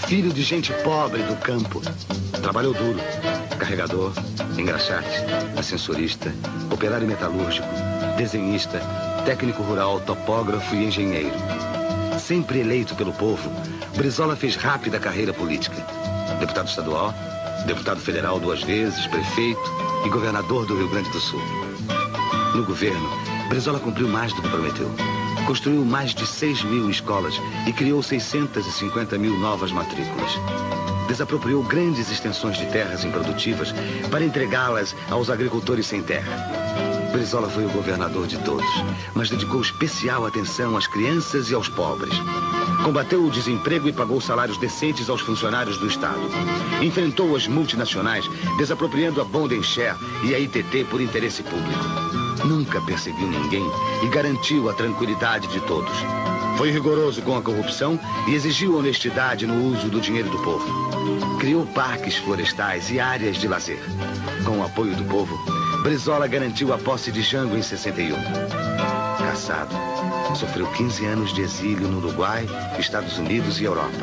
filho 0.08 0.32
de 0.32 0.42
gente 0.42 0.72
pobre 0.82 1.22
do 1.22 1.36
campo, 1.36 1.80
trabalhou 2.42 2.74
duro, 2.74 2.98
carregador, 3.58 4.12
engraxate, 4.58 5.24
ascensorista, 5.56 6.34
operário 6.72 7.06
metalúrgico, 7.06 7.68
desenhista, 8.16 8.80
técnico 9.24 9.62
rural, 9.62 10.00
topógrafo 10.00 10.74
e 10.74 10.84
engenheiro. 10.86 11.36
Sempre 12.18 12.60
eleito 12.60 12.96
pelo 12.96 13.12
povo, 13.12 13.48
Brizola 13.96 14.34
fez 14.34 14.56
rápida 14.56 14.98
carreira 14.98 15.32
política. 15.32 15.76
Deputado 16.40 16.68
estadual, 16.68 17.14
deputado 17.66 18.00
federal 18.00 18.40
duas 18.40 18.64
vezes, 18.64 19.06
prefeito 19.06 19.62
e 20.04 20.08
governador 20.08 20.66
do 20.66 20.76
Rio 20.76 20.88
Grande 20.88 21.10
do 21.10 21.20
Sul. 21.20 21.40
No 22.52 22.64
governo, 22.64 23.08
Brizola 23.48 23.78
cumpriu 23.78 24.08
mais 24.08 24.32
do 24.32 24.42
que 24.42 24.48
prometeu. 24.48 25.13
Construiu 25.46 25.84
mais 25.84 26.14
de 26.14 26.26
6 26.26 26.64
mil 26.64 26.88
escolas 26.88 27.34
e 27.66 27.72
criou 27.72 28.02
650 28.02 29.18
mil 29.18 29.38
novas 29.38 29.70
matrículas. 29.72 30.30
Desapropriou 31.06 31.62
grandes 31.62 32.10
extensões 32.10 32.56
de 32.56 32.66
terras 32.66 33.04
improdutivas 33.04 33.74
para 34.10 34.24
entregá-las 34.24 34.96
aos 35.10 35.28
agricultores 35.28 35.86
sem 35.86 36.02
terra. 36.02 36.34
Brizola 37.12 37.48
foi 37.48 37.64
o 37.66 37.70
governador 37.70 38.26
de 38.26 38.38
todos, 38.38 38.66
mas 39.14 39.28
dedicou 39.28 39.60
especial 39.60 40.26
atenção 40.26 40.76
às 40.76 40.86
crianças 40.86 41.50
e 41.50 41.54
aos 41.54 41.68
pobres. 41.68 42.14
Combateu 42.82 43.24
o 43.24 43.30
desemprego 43.30 43.88
e 43.88 43.92
pagou 43.92 44.20
salários 44.20 44.58
decentes 44.58 45.08
aos 45.08 45.20
funcionários 45.20 45.78
do 45.78 45.86
Estado. 45.86 46.20
Enfrentou 46.82 47.36
as 47.36 47.46
multinacionais, 47.46 48.28
desapropriando 48.56 49.20
a 49.20 49.24
Bond 49.24 49.62
Share 49.62 49.96
e 50.24 50.34
a 50.34 50.38
ITT 50.38 50.86
por 50.90 51.00
interesse 51.00 51.42
público. 51.42 52.03
Nunca 52.44 52.80
perseguiu 52.82 53.26
ninguém 53.26 53.64
e 54.02 54.06
garantiu 54.08 54.68
a 54.68 54.74
tranquilidade 54.74 55.48
de 55.48 55.60
todos. 55.60 55.94
Foi 56.56 56.70
rigoroso 56.70 57.22
com 57.22 57.36
a 57.36 57.42
corrupção 57.42 57.98
e 58.28 58.34
exigiu 58.34 58.76
honestidade 58.78 59.46
no 59.46 59.72
uso 59.72 59.88
do 59.88 60.00
dinheiro 60.00 60.30
do 60.30 60.38
povo. 60.38 60.66
Criou 61.38 61.66
parques 61.66 62.16
florestais 62.16 62.90
e 62.90 63.00
áreas 63.00 63.36
de 63.36 63.48
lazer. 63.48 63.80
Com 64.44 64.58
o 64.58 64.64
apoio 64.64 64.94
do 64.94 65.04
povo, 65.04 65.36
Brizola 65.82 66.26
garantiu 66.26 66.72
a 66.72 66.78
posse 66.78 67.10
de 67.10 67.22
Jango 67.22 67.56
em 67.56 67.62
61. 67.62 68.14
Caçado, 69.18 69.74
sofreu 70.34 70.66
15 70.66 71.04
anos 71.06 71.34
de 71.34 71.42
exílio 71.42 71.88
no 71.88 71.98
Uruguai, 71.98 72.46
Estados 72.78 73.18
Unidos 73.18 73.60
e 73.60 73.64
Europa. 73.64 73.98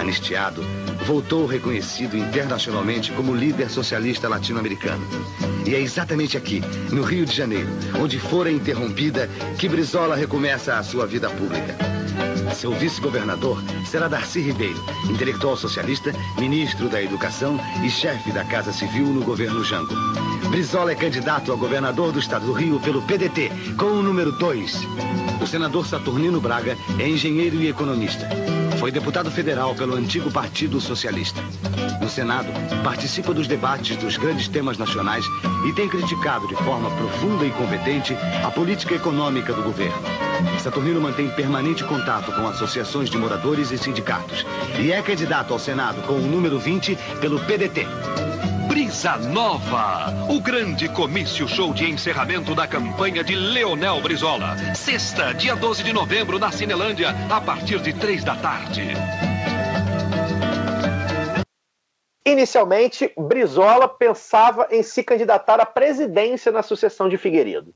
Anistiado, 0.00 0.62
voltou 1.06 1.46
reconhecido 1.46 2.16
internacionalmente 2.16 3.12
como 3.12 3.32
líder 3.32 3.70
socialista 3.70 4.28
latino-americano. 4.28 5.06
E 5.64 5.72
é 5.72 5.80
exatamente 5.80 6.36
aqui, 6.36 6.60
no 6.90 7.02
Rio 7.02 7.24
de 7.24 7.32
Janeiro, 7.32 7.68
onde 8.00 8.18
fora 8.18 8.50
interrompida, 8.50 9.30
que 9.56 9.68
Brizola 9.68 10.16
recomeça 10.16 10.76
a 10.76 10.82
sua 10.82 11.06
vida 11.06 11.30
pública. 11.30 11.76
Seu 12.54 12.72
vice-governador 12.72 13.62
será 13.84 14.08
Darcy 14.08 14.40
Ribeiro, 14.40 14.84
intelectual 15.08 15.56
socialista, 15.56 16.12
ministro 16.38 16.88
da 16.88 17.00
Educação 17.00 17.56
e 17.84 17.88
chefe 17.88 18.32
da 18.32 18.44
Casa 18.44 18.72
Civil 18.72 19.06
no 19.06 19.22
governo 19.22 19.64
Jango. 19.64 19.94
Brizola 20.50 20.90
é 20.90 20.96
candidato 20.96 21.52
a 21.52 21.56
governador 21.56 22.10
do 22.10 22.18
estado 22.18 22.46
do 22.46 22.52
Rio 22.52 22.80
pelo 22.80 23.02
PDT, 23.02 23.52
com 23.76 23.86
o 23.86 24.02
número 24.02 24.32
2. 24.32 24.80
O 25.40 25.46
senador 25.46 25.86
Saturnino 25.86 26.40
Braga 26.40 26.76
é 26.98 27.08
engenheiro 27.08 27.56
e 27.56 27.68
economista. 27.68 28.28
Foi 28.78 28.90
deputado 28.90 29.30
federal 29.30 29.74
pelo 29.74 29.94
antigo 29.94 30.30
Partido 30.30 30.80
Socialista. 30.80 31.40
No 32.00 32.08
Senado, 32.08 32.48
participa 32.84 33.32
dos 33.32 33.46
debates 33.46 33.96
dos 33.96 34.16
grandes 34.16 34.48
temas 34.48 34.76
nacionais 34.76 35.24
e 35.66 35.72
tem 35.72 35.88
criticado 35.88 36.46
de 36.46 36.54
forma 36.56 36.90
profunda 36.90 37.44
e 37.44 37.50
competente 37.50 38.16
a 38.44 38.50
política 38.50 38.94
econômica 38.94 39.52
do 39.52 39.62
governo. 39.62 39.96
Saturnino 40.62 41.00
mantém 41.00 41.28
permanente 41.30 41.84
contato 41.84 42.30
com 42.32 42.46
associações 42.46 43.08
de 43.08 43.16
moradores 43.16 43.70
e 43.70 43.78
sindicatos 43.78 44.44
e 44.78 44.92
é 44.92 45.00
candidato 45.00 45.52
ao 45.52 45.58
Senado 45.58 46.02
com 46.02 46.14
o 46.14 46.26
número 46.26 46.58
20 46.58 46.96
pelo 47.20 47.40
PDT. 47.40 47.86
Brisa 48.76 49.16
Nova, 49.16 50.12
o 50.28 50.38
grande 50.38 50.86
comício 50.86 51.48
show 51.48 51.72
de 51.72 51.90
encerramento 51.90 52.54
da 52.54 52.68
campanha 52.68 53.24
de 53.24 53.34
Leonel 53.34 54.02
Brizola. 54.02 54.54
Sexta, 54.74 55.32
dia 55.32 55.56
12 55.56 55.82
de 55.82 55.94
novembro, 55.94 56.38
na 56.38 56.52
Cinelândia, 56.52 57.08
a 57.30 57.40
partir 57.40 57.80
de 57.80 57.94
três 57.94 58.22
da 58.22 58.36
tarde. 58.36 58.82
Inicialmente, 62.26 63.10
Brizola 63.16 63.88
pensava 63.88 64.68
em 64.70 64.82
se 64.82 65.02
candidatar 65.02 65.58
à 65.58 65.64
presidência 65.64 66.52
na 66.52 66.62
sucessão 66.62 67.08
de 67.08 67.16
Figueiredo. 67.16 67.72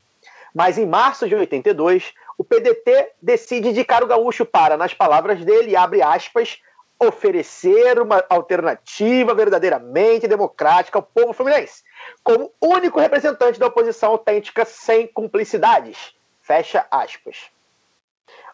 Mas 0.54 0.76
em 0.76 0.84
março 0.84 1.26
de 1.26 1.34
82, 1.34 2.12
o 2.36 2.44
PDT 2.44 3.12
decide 3.22 3.70
indicar 3.70 4.04
o 4.04 4.06
gaúcho 4.06 4.44
para, 4.44 4.76
nas 4.76 4.92
palavras 4.92 5.42
dele, 5.46 5.74
abre 5.74 6.02
aspas, 6.02 6.58
oferecer 7.00 7.98
uma 7.98 8.22
alternativa 8.28 9.34
verdadeiramente 9.34 10.28
democrática 10.28 10.98
ao 10.98 11.02
povo 11.02 11.32
fluminense, 11.32 11.82
como 12.22 12.52
único 12.60 13.00
representante 13.00 13.58
da 13.58 13.66
oposição 13.66 14.10
autêntica 14.10 14.66
sem 14.66 15.06
cumplicidades. 15.06 16.14
Fecha 16.42 16.86
aspas. 16.90 17.50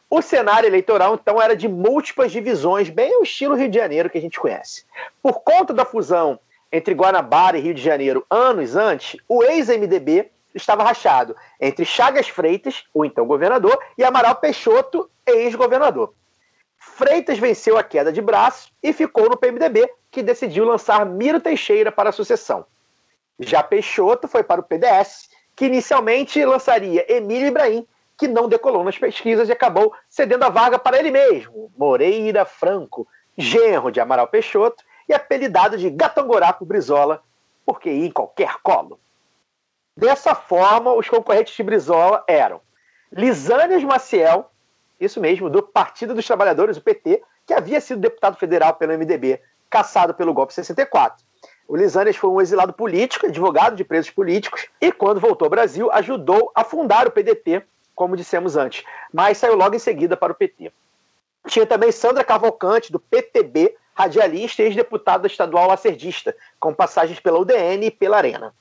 O 0.08 0.22
cenário 0.22 0.68
eleitoral, 0.68 1.14
então, 1.14 1.42
era 1.42 1.56
de 1.56 1.66
múltiplas 1.66 2.30
divisões, 2.30 2.88
bem 2.88 3.18
o 3.18 3.24
estilo 3.24 3.56
Rio 3.56 3.68
de 3.68 3.76
Janeiro 3.76 4.08
que 4.08 4.18
a 4.18 4.20
gente 4.20 4.38
conhece. 4.38 4.84
Por 5.20 5.40
conta 5.40 5.74
da 5.74 5.84
fusão 5.84 6.38
entre 6.70 6.94
Guanabara 6.94 7.58
e 7.58 7.60
Rio 7.60 7.74
de 7.74 7.82
Janeiro 7.82 8.24
anos 8.30 8.76
antes, 8.76 9.20
o 9.28 9.42
ex-MDB 9.42 10.30
estava 10.54 10.84
rachado 10.84 11.34
entre 11.60 11.84
Chagas 11.84 12.28
Freitas, 12.28 12.84
o 12.94 13.04
então 13.04 13.26
governador, 13.26 13.76
e 13.98 14.04
Amaral 14.04 14.36
Peixoto, 14.36 15.10
ex-governador. 15.26 16.14
Freitas 16.94 17.38
venceu 17.38 17.76
a 17.76 17.82
queda 17.82 18.12
de 18.12 18.22
braço 18.22 18.70
e 18.82 18.92
ficou 18.92 19.28
no 19.28 19.36
PMDB, 19.36 19.86
que 20.10 20.22
decidiu 20.22 20.64
lançar 20.64 21.04
Miro 21.04 21.40
Teixeira 21.40 21.92
para 21.92 22.08
a 22.08 22.12
sucessão. 22.12 22.64
Já 23.38 23.62
Peixoto 23.62 24.26
foi 24.26 24.42
para 24.42 24.60
o 24.60 24.64
PDS, 24.64 25.28
que 25.54 25.66
inicialmente 25.66 26.42
lançaria 26.42 27.04
Emílio 27.12 27.48
Ibrahim, 27.48 27.86
que 28.16 28.26
não 28.26 28.48
decolou 28.48 28.82
nas 28.82 28.96
pesquisas 28.96 29.48
e 29.48 29.52
acabou 29.52 29.92
cedendo 30.08 30.44
a 30.44 30.48
vaga 30.48 30.78
para 30.78 30.98
ele 30.98 31.10
mesmo, 31.10 31.70
Moreira 31.76 32.46
Franco, 32.46 33.06
genro 33.36 33.90
de 33.90 34.00
Amaral 34.00 34.28
Peixoto 34.28 34.82
e 35.06 35.12
apelidado 35.12 35.76
de 35.76 35.90
Gatangorá 35.90 36.52
por 36.52 36.64
Brizola, 36.64 37.22
porque 37.66 37.90
ia 37.90 38.06
em 38.06 38.10
qualquer 38.10 38.56
colo. 38.62 38.98
Dessa 39.94 40.34
forma, 40.34 40.94
os 40.94 41.08
concorrentes 41.08 41.54
de 41.54 41.62
Brizola 41.62 42.24
eram 42.26 42.60
Lisânias 43.12 43.84
Maciel, 43.84 44.50
isso 45.00 45.20
mesmo, 45.20 45.50
do 45.50 45.62
Partido 45.62 46.14
dos 46.14 46.26
Trabalhadores, 46.26 46.76
o 46.76 46.80
PT, 46.80 47.22
que 47.46 47.54
havia 47.54 47.80
sido 47.80 48.00
deputado 48.00 48.36
federal 48.36 48.74
pelo 48.74 48.92
MDB, 48.92 49.40
caçado 49.68 50.14
pelo 50.14 50.32
golpe 50.32 50.54
64. 50.54 51.24
O 51.68 51.76
Lisânias 51.76 52.16
foi 52.16 52.30
um 52.30 52.40
exilado 52.40 52.72
político, 52.72 53.26
advogado 53.26 53.76
de 53.76 53.84
presos 53.84 54.10
políticos, 54.10 54.66
e 54.80 54.92
quando 54.92 55.20
voltou 55.20 55.46
ao 55.46 55.50
Brasil, 55.50 55.90
ajudou 55.92 56.50
a 56.54 56.62
fundar 56.62 57.06
o 57.06 57.10
PDT, 57.10 57.62
como 57.94 58.16
dissemos 58.16 58.56
antes, 58.56 58.84
mas 59.12 59.38
saiu 59.38 59.56
logo 59.56 59.74
em 59.74 59.78
seguida 59.78 60.16
para 60.16 60.32
o 60.32 60.36
PT. 60.36 60.72
Tinha 61.46 61.66
também 61.66 61.90
Sandra 61.90 62.24
Cavalcante, 62.24 62.92
do 62.92 63.00
PTB, 63.00 63.76
radialista 63.94 64.62
e 64.62 64.66
ex-deputada 64.66 65.26
estadual 65.26 65.68
lacerdista, 65.68 66.36
com 66.60 66.74
passagens 66.74 67.18
pela 67.18 67.38
UDN 67.38 67.86
e 67.86 67.90
pela 67.90 68.18
Arena. 68.18 68.54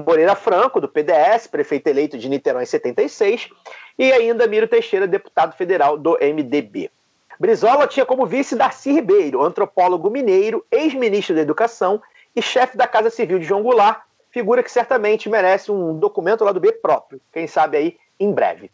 Moreira 0.00 0.34
Franco, 0.34 0.80
do 0.80 0.88
PDS, 0.88 1.46
prefeito 1.46 1.86
eleito 1.86 2.18
de 2.18 2.28
Niterói 2.28 2.64
em 2.64 2.66
76, 2.66 3.48
e 3.96 4.12
ainda 4.12 4.46
Miro 4.48 4.66
Teixeira, 4.66 5.06
deputado 5.06 5.56
federal 5.56 5.96
do 5.96 6.18
MDB. 6.20 6.90
Brizola 7.38 7.86
tinha 7.86 8.04
como 8.04 8.26
vice 8.26 8.56
Darcy 8.56 8.90
Ribeiro, 8.90 9.40
antropólogo 9.40 10.10
mineiro, 10.10 10.66
ex-ministro 10.70 11.36
da 11.36 11.42
Educação 11.42 12.02
e 12.34 12.42
chefe 12.42 12.76
da 12.76 12.88
Casa 12.88 13.08
Civil 13.08 13.38
de 13.38 13.44
João 13.44 13.62
Goulart, 13.62 14.02
figura 14.30 14.64
que 14.64 14.72
certamente 14.72 15.28
merece 15.28 15.70
um 15.70 15.96
documento 15.96 16.44
lá 16.44 16.50
do 16.50 16.58
B 16.58 16.72
próprio, 16.72 17.20
quem 17.32 17.46
sabe 17.46 17.76
aí 17.76 17.96
em 18.18 18.32
breve. 18.32 18.72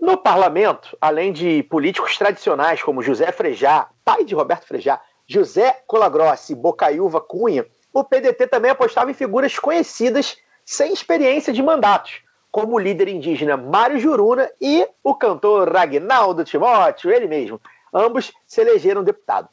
No 0.00 0.16
parlamento, 0.16 0.96
além 1.00 1.32
de 1.32 1.64
políticos 1.64 2.16
tradicionais 2.16 2.80
como 2.80 3.02
José 3.02 3.32
Frejá, 3.32 3.88
pai 4.04 4.24
de 4.24 4.34
Roberto 4.34 4.66
Frejá, 4.66 5.00
José 5.26 5.82
Colagrossi 5.88 6.54
Bocaiúva 6.54 7.20
Cunha, 7.20 7.66
o 7.94 8.02
PDT 8.02 8.48
também 8.48 8.72
apostava 8.72 9.12
em 9.12 9.14
figuras 9.14 9.56
conhecidas 9.56 10.36
sem 10.64 10.92
experiência 10.92 11.52
de 11.52 11.62
mandatos, 11.62 12.22
como 12.50 12.74
o 12.74 12.78
líder 12.78 13.06
indígena 13.06 13.56
Mário 13.56 14.00
Juruna 14.00 14.50
e 14.60 14.86
o 15.02 15.14
cantor 15.14 15.72
Ragnaldo 15.72 16.44
Timóteo, 16.44 17.12
ele 17.12 17.28
mesmo. 17.28 17.60
Ambos 17.92 18.32
se 18.46 18.60
elegeram 18.60 19.04
deputado. 19.04 19.48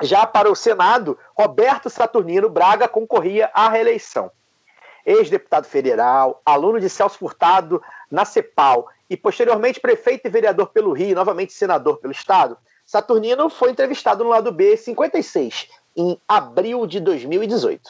Já 0.00 0.24
para 0.24 0.50
o 0.50 0.54
Senado, 0.54 1.18
Roberto 1.36 1.90
Saturnino 1.90 2.48
Braga 2.48 2.86
concorria 2.86 3.50
à 3.52 3.68
reeleição. 3.68 4.30
Ex-deputado 5.04 5.66
federal, 5.66 6.40
aluno 6.46 6.80
de 6.80 6.88
Celso 6.88 7.18
Furtado 7.18 7.82
na 8.10 8.24
CEPAL 8.24 8.88
e 9.10 9.16
posteriormente 9.16 9.80
prefeito 9.80 10.26
e 10.26 10.30
vereador 10.30 10.68
pelo 10.68 10.92
Rio, 10.92 11.16
novamente 11.16 11.52
senador 11.52 11.98
pelo 11.98 12.12
Estado, 12.12 12.56
Saturnino 12.86 13.48
foi 13.48 13.70
entrevistado 13.70 14.22
no 14.22 14.30
lado 14.30 14.52
B 14.52 14.76
56, 14.76 15.68
em 15.96 16.16
abril 16.28 16.86
de 16.86 17.00
2018. 17.00 17.80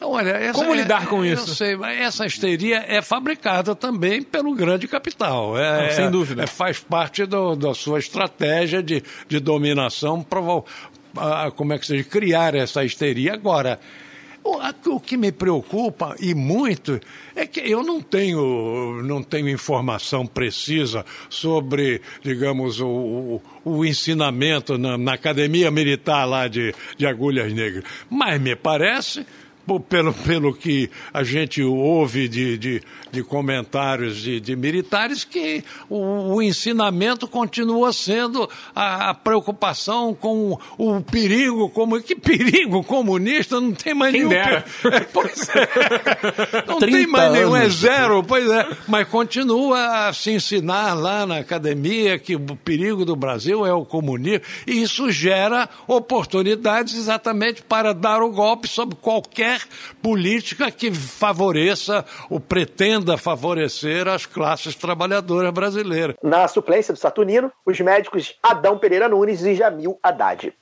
Olha, 0.00 0.30
essa, 0.30 0.58
Como 0.58 0.74
lidar 0.74 1.06
com 1.06 1.22
é, 1.22 1.28
isso? 1.28 1.50
Eu 1.50 1.54
sei, 1.54 1.76
mas 1.76 2.00
essa 2.00 2.26
histeria 2.26 2.84
é 2.88 3.00
fabricada 3.02 3.74
também 3.74 4.22
pelo 4.22 4.54
grande 4.54 4.88
capital. 4.88 5.56
É, 5.56 5.86
Ah, 5.86 5.90
sem 5.90 6.10
dúvida. 6.10 6.42
é, 6.42 6.46
faz 6.46 6.80
parte 6.80 7.24
do- 7.26 7.54
da 7.54 7.74
sua 7.74 7.98
estratégia 7.98 8.82
de, 8.82 9.02
de 9.28 9.38
dominação, 9.38 10.22
provo- 10.22 10.64
ah, 11.16 11.52
como 11.54 11.72
é 11.74 11.78
que 11.78 11.86
seja, 11.86 12.02
criar 12.04 12.54
essa 12.54 12.82
histeria. 12.84 13.34
Agora, 13.34 13.78
o, 14.44 15.00
que 15.00 15.16
me 15.16 15.30
preocupa 15.30 16.16
e 16.20 16.34
muito 16.34 17.00
é 17.34 17.46
que 17.46 17.60
eu 17.60 17.82
não 17.82 18.00
tenho, 18.00 19.02
não 19.04 19.22
tenho 19.22 19.48
informação 19.48 20.26
precisa 20.26 21.04
sobre, 21.28 22.00
digamos, 22.22 22.80
o, 22.80 23.40
o, 23.64 23.84
ensinamento 23.84 24.76
na, 24.76 24.98
na 24.98 25.14
academia 25.14 25.70
militar 25.70 26.24
lá 26.24 26.48
de, 26.48 26.74
de 26.96 27.06
Agulhas 27.06 27.52
Negras. 27.52 27.84
Mas 28.10 28.40
me 28.40 28.56
parece 28.56 29.24
pelo, 29.88 30.12
pelo 30.12 30.54
que 30.54 30.90
a 31.12 31.22
gente 31.22 31.62
ouve 31.62 32.28
de, 32.28 32.58
de, 32.58 32.82
de 33.10 33.22
comentários 33.22 34.16
de, 34.16 34.40
de 34.40 34.56
militares, 34.56 35.24
que 35.24 35.64
o, 35.88 36.34
o 36.34 36.42
ensinamento 36.42 37.28
continua 37.28 37.92
sendo 37.92 38.48
a, 38.74 39.10
a 39.10 39.14
preocupação 39.14 40.14
com 40.14 40.58
o, 40.76 41.00
perigo, 41.00 41.68
como 41.70 42.00
que 42.02 42.14
perigo 42.14 42.82
comunista 42.82 43.60
não 43.60 43.72
tem 43.72 43.94
mais 43.94 44.12
Quem 44.12 44.24
nenhum. 44.24 44.30
dera. 44.30 44.64
É, 44.84 45.00
pois 45.00 45.48
é. 45.50 46.62
Não 46.66 46.78
tem 46.78 46.90
30 46.90 47.08
mais 47.08 47.32
nenhum, 47.32 47.56
é 47.56 47.68
zero, 47.68 48.22
pois 48.22 48.48
é. 48.50 48.66
Mas 48.86 49.08
continua 49.08 50.08
a 50.08 50.12
se 50.12 50.30
ensinar 50.30 50.94
lá 50.94 51.26
na 51.26 51.38
academia 51.38 52.18
que 52.18 52.36
o 52.36 52.40
perigo 52.56 53.04
do 53.04 53.16
Brasil 53.16 53.66
é 53.66 53.72
o 53.72 53.84
comunismo, 53.84 54.42
e 54.66 54.82
isso 54.82 55.10
gera 55.10 55.68
oportunidades 55.86 56.94
exatamente 56.94 57.62
para 57.62 57.92
dar 57.92 58.22
o 58.22 58.30
golpe 58.30 58.68
sobre 58.68 58.96
qualquer 58.96 59.51
política 60.02 60.70
que 60.70 60.92
favoreça 60.92 62.04
ou 62.30 62.40
pretenda 62.40 63.16
favorecer 63.16 64.08
as 64.08 64.26
classes 64.26 64.74
trabalhadoras 64.74 65.50
brasileiras. 65.50 66.16
Na 66.22 66.46
suplência 66.48 66.92
do 66.92 66.98
Saturnino, 66.98 67.52
os 67.64 67.78
médicos 67.80 68.38
Adão 68.42 68.78
Pereira 68.78 69.08
Nunes 69.08 69.42
e 69.42 69.54
Jamil 69.54 69.98
Haddad. 70.02 70.54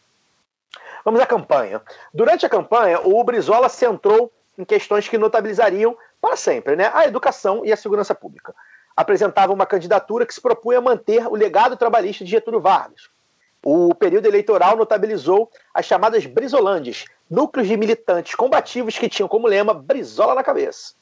Vamos 1.05 1.21
à 1.21 1.27
campanha. 1.27 1.81
Durante 2.13 2.45
a 2.45 2.49
campanha, 2.49 3.01
o 3.01 3.23
Brizola 3.25 3.69
centrou 3.69 4.33
em 4.59 4.65
questões 4.65 5.09
que 5.09 5.17
notabilizariam 5.17 5.97
para 6.21 6.37
sempre 6.37 6.77
né, 6.77 6.91
a 6.93 7.07
educação 7.07 7.65
e 7.65 7.73
a 7.73 7.77
segurança 7.77 8.15
pública. 8.15 8.55
Apresentava 8.97 9.53
uma 9.53 9.65
candidatura 9.65 10.27
que 10.27 10.35
se 10.35 10.41
propunha 10.41 10.81
manter 10.81 11.27
o 11.27 11.35
legado 11.35 11.77
trabalhista 11.77 12.25
de 12.25 12.31
Getúlio 12.31 12.61
Vargas. 12.61 13.09
O 13.65 13.95
período 13.95 14.27
eleitoral 14.27 14.77
notabilizou 14.77 15.51
as 15.73 15.87
chamadas 15.87 16.27
Brizolândias, 16.27 17.05
núcleos 17.31 17.69
de 17.69 17.77
militantes 17.77 18.35
combativos 18.35 18.99
que 18.99 19.09
tinham 19.09 19.29
como 19.29 19.47
lema 19.47 19.73
Brizola 19.73 20.35
na 20.35 20.43
cabeça. 20.43 20.95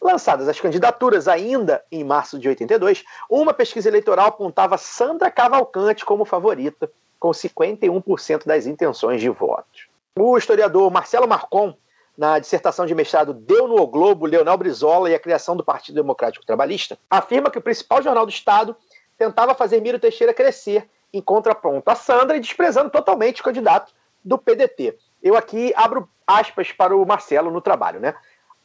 Lançadas 0.00 0.48
as 0.48 0.60
candidaturas 0.60 1.28
ainda 1.28 1.84
em 1.90 2.04
março 2.04 2.38
de 2.38 2.48
82, 2.48 3.04
uma 3.30 3.54
pesquisa 3.54 3.88
eleitoral 3.88 4.26
apontava 4.26 4.76
Sandra 4.76 5.30
Cavalcante 5.30 6.04
como 6.04 6.24
favorita, 6.24 6.90
com 7.18 7.30
51% 7.30 8.44
das 8.44 8.66
intenções 8.66 9.20
de 9.20 9.28
voto. 9.28 9.88
O 10.18 10.36
historiador 10.36 10.90
Marcelo 10.90 11.26
Marcon, 11.26 11.74
na 12.16 12.38
dissertação 12.38 12.86
de 12.86 12.94
mestrado 12.94 13.32
Deu 13.32 13.66
no 13.66 13.80
O 13.80 13.86
Globo, 13.86 14.26
Leonel 14.26 14.56
Brizola 14.56 15.10
e 15.10 15.14
a 15.14 15.18
criação 15.18 15.56
do 15.56 15.64
Partido 15.64 15.96
Democrático 15.96 16.46
Trabalhista, 16.46 16.98
afirma 17.10 17.50
que 17.50 17.58
o 17.58 17.62
principal 17.62 18.02
jornal 18.02 18.26
do 18.26 18.30
Estado 18.30 18.76
tentava 19.18 19.54
fazer 19.54 19.80
Miro 19.80 19.98
Teixeira 19.98 20.34
crescer 20.34 20.88
em 21.12 21.20
contraponto 21.20 21.90
a 21.90 21.94
Sandra 21.94 22.36
e 22.36 22.40
desprezando 22.40 22.90
totalmente 22.90 23.40
o 23.40 23.44
candidato 23.44 23.92
do 24.24 24.38
PDT. 24.38 24.96
Eu 25.24 25.38
aqui 25.38 25.72
abro 25.74 26.06
aspas 26.26 26.70
para 26.70 26.94
o 26.94 27.06
Marcelo 27.06 27.50
no 27.50 27.62
trabalho, 27.62 27.98
né? 27.98 28.14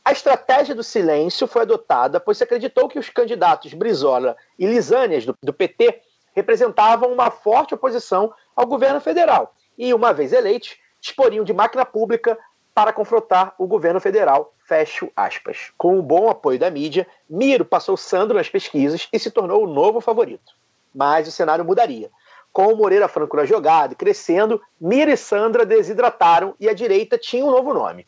A 0.03 0.11
estratégia 0.11 0.75
do 0.75 0.83
silêncio 0.83 1.47
foi 1.47 1.61
adotada, 1.61 2.19
pois 2.19 2.37
se 2.37 2.43
acreditou 2.43 2.89
que 2.89 2.99
os 2.99 3.09
candidatos 3.09 3.73
Brizola 3.73 4.35
e 4.57 4.65
Lisânias, 4.67 5.25
do, 5.25 5.33
do 5.41 5.53
PT, 5.53 6.01
representavam 6.35 7.13
uma 7.13 7.31
forte 7.31 7.73
oposição 7.73 8.33
ao 8.53 8.65
governo 8.65 8.99
federal 8.99 9.55
e, 9.77 9.93
uma 9.93 10.11
vez 10.11 10.33
eleitos, 10.33 10.75
disporiam 10.99 11.45
de 11.45 11.53
máquina 11.53 11.85
pública 11.85 12.37
para 12.75 12.91
confrontar 12.91 13.55
o 13.57 13.65
governo 13.65 14.01
federal. 14.01 14.53
Fecho 14.65 15.09
aspas. 15.15 15.71
Com 15.77 15.97
o 15.97 16.01
bom 16.01 16.29
apoio 16.29 16.59
da 16.59 16.69
mídia, 16.69 17.07
Miro 17.29 17.63
passou 17.63 17.95
Sandro 17.95 18.37
nas 18.37 18.49
pesquisas 18.49 19.07
e 19.13 19.17
se 19.17 19.31
tornou 19.31 19.63
o 19.63 19.67
novo 19.67 20.01
favorito. 20.01 20.53
Mas 20.93 21.25
o 21.25 21.31
cenário 21.31 21.63
mudaria. 21.63 22.11
Com 22.51 22.73
o 22.73 22.75
Moreira 22.75 23.07
Franco 23.07 23.37
na 23.37 23.45
jogada 23.45 23.95
crescendo, 23.95 24.61
Miro 24.79 25.11
e 25.11 25.17
Sandra 25.17 25.65
desidrataram 25.65 26.55
e 26.59 26.67
a 26.67 26.73
direita 26.73 27.17
tinha 27.17 27.45
um 27.45 27.51
novo 27.51 27.73
nome. 27.73 28.07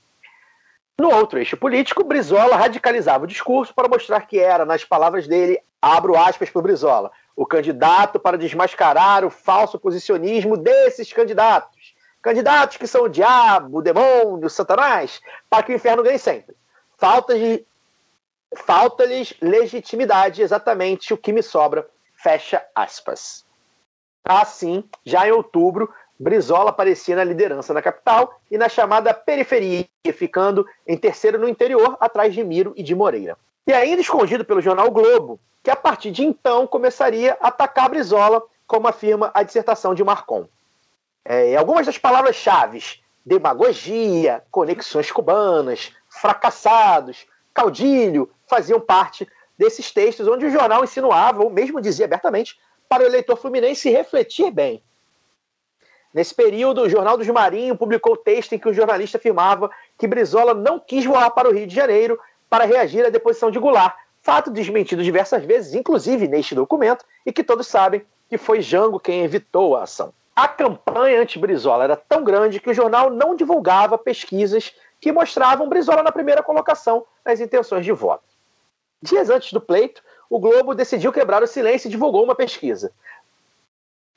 No 0.99 1.11
outro 1.13 1.39
eixo 1.39 1.57
político, 1.57 2.03
Brizola 2.03 2.55
radicalizava 2.55 3.23
o 3.23 3.27
discurso 3.27 3.73
para 3.73 3.87
mostrar 3.87 4.21
que 4.21 4.39
era, 4.39 4.65
nas 4.65 4.83
palavras 4.83 5.27
dele, 5.27 5.59
abro 5.81 6.15
aspas 6.15 6.49
para 6.49 6.59
o 6.59 6.61
Brizola, 6.61 7.11
o 7.35 7.45
candidato 7.45 8.19
para 8.19 8.37
desmascarar 8.37 9.25
o 9.25 9.29
falso 9.29 9.79
posicionismo 9.79 10.55
desses 10.55 11.11
candidatos. 11.11 11.95
Candidatos 12.21 12.77
que 12.77 12.85
são 12.85 13.05
o 13.05 13.09
diabo, 13.09 13.79
o 13.79 13.81
demônio, 13.81 14.45
o 14.45 14.49
satanás, 14.49 15.19
para 15.49 15.63
que 15.63 15.71
o 15.71 15.75
inferno 15.75 16.03
ganhe 16.03 16.19
sempre. 16.19 16.55
Falta-lhes 16.97 17.61
falta 18.55 19.05
legitimidade, 19.41 20.41
exatamente 20.41 21.13
o 21.13 21.17
que 21.17 21.33
me 21.33 21.41
sobra. 21.41 21.87
Fecha 22.13 22.63
aspas. 22.75 23.45
Assim, 24.23 24.83
já 25.05 25.27
em 25.27 25.31
outubro, 25.31 25.91
Brizola 26.19 26.69
aparecia 26.69 27.15
na 27.15 27.23
liderança 27.23 27.73
na 27.73 27.81
capital 27.81 28.39
e 28.49 28.57
na 28.57 28.69
chamada 28.69 29.13
periferia, 29.13 29.87
ficando 30.13 30.65
em 30.85 30.95
terceiro 30.95 31.39
no 31.39 31.49
interior, 31.49 31.97
atrás 31.99 32.33
de 32.33 32.43
Miro 32.43 32.73
e 32.75 32.83
de 32.83 32.93
Moreira. 32.93 33.35
E 33.65 33.73
ainda 33.73 34.01
escondido 34.01 34.45
pelo 34.45 34.61
jornal 34.61 34.91
Globo, 34.91 35.39
que 35.63 35.71
a 35.71 35.75
partir 35.75 36.11
de 36.11 36.23
então 36.23 36.67
começaria 36.67 37.37
a 37.41 37.47
atacar 37.47 37.89
Brizola, 37.89 38.43
como 38.67 38.87
afirma 38.87 39.31
a 39.33 39.43
dissertação 39.43 39.95
de 39.95 40.03
Marcon. 40.03 40.47
É, 41.25 41.55
algumas 41.55 41.85
das 41.85 41.97
palavras-chave, 41.97 42.83
demagogia, 43.25 44.43
conexões 44.49 45.11
cubanas, 45.11 45.91
fracassados, 46.07 47.25
caudilho, 47.53 48.29
faziam 48.47 48.79
parte 48.79 49.27
desses 49.57 49.91
textos 49.91 50.27
onde 50.27 50.45
o 50.45 50.49
jornal 50.49 50.83
insinuava, 50.83 51.43
ou 51.43 51.49
mesmo 51.49 51.81
dizia 51.81 52.05
abertamente, 52.05 52.59
para 52.91 53.03
o 53.03 53.05
eleitor 53.05 53.37
fluminense 53.37 53.89
refletir 53.89 54.51
bem. 54.51 54.83
Nesse 56.13 56.35
período, 56.35 56.81
o 56.81 56.89
Jornal 56.89 57.15
dos 57.17 57.27
Marinhos 57.29 57.77
publicou 57.77 58.17
texto 58.17 58.51
em 58.51 58.59
que 58.59 58.67
o 58.67 58.73
jornalista 58.73 59.17
afirmava 59.17 59.71
que 59.97 60.05
Brizola 60.05 60.53
não 60.53 60.77
quis 60.77 61.05
voar 61.05 61.31
para 61.31 61.47
o 61.47 61.53
Rio 61.53 61.65
de 61.65 61.73
Janeiro 61.73 62.19
para 62.49 62.65
reagir 62.65 63.05
à 63.05 63.09
deposição 63.09 63.49
de 63.49 63.57
Goulart, 63.57 63.95
fato 64.21 64.51
desmentido 64.51 65.05
diversas 65.05 65.45
vezes, 65.45 65.73
inclusive 65.73 66.27
neste 66.27 66.53
documento, 66.53 67.05
e 67.25 67.31
que 67.31 67.45
todos 67.45 67.65
sabem 67.65 68.05
que 68.27 68.37
foi 68.37 68.61
Jango 68.61 68.99
quem 68.99 69.23
evitou 69.23 69.77
a 69.77 69.83
ação. 69.83 70.13
A 70.35 70.49
campanha 70.49 71.21
anti-Brizola 71.21 71.85
era 71.85 71.95
tão 71.95 72.25
grande 72.25 72.59
que 72.59 72.71
o 72.71 72.73
jornal 72.73 73.09
não 73.09 73.37
divulgava 73.37 73.97
pesquisas 73.97 74.73
que 74.99 75.13
mostravam 75.13 75.69
Brizola 75.69 76.03
na 76.03 76.11
primeira 76.11 76.43
colocação 76.43 77.05
nas 77.23 77.39
intenções 77.39 77.85
de 77.85 77.93
voto. 77.93 78.25
Dias 79.01 79.29
antes 79.29 79.53
do 79.53 79.61
pleito, 79.61 80.03
o 80.31 80.39
Globo 80.39 80.73
decidiu 80.73 81.11
quebrar 81.11 81.43
o 81.43 81.47
silêncio 81.47 81.89
e 81.89 81.91
divulgou 81.91 82.23
uma 82.23 82.33
pesquisa. 82.33 82.93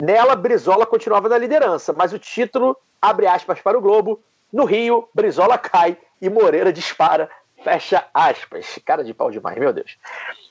Nela, 0.01 0.37
Brizola 0.37 0.87
continuava 0.87 1.29
na 1.29 1.37
liderança, 1.37 1.93
mas 1.93 2.13
o 2.13 2.21
título, 2.21 2.77
abre 3.03 3.27
aspas 3.27 3.61
para 3.61 3.77
o 3.77 3.81
Globo, 3.81 4.23
no 4.53 4.65
Rio, 4.65 5.09
Brizola 5.13 5.59
cai 5.59 5.99
e 6.23 6.31
Moreira 6.31 6.73
dispara, 6.73 7.29
fecha 7.65 8.07
aspas. 8.15 8.79
Cara 8.85 9.03
de 9.03 9.13
pau 9.13 9.29
demais, 9.29 9.59
meu 9.59 9.73
Deus. 9.73 9.99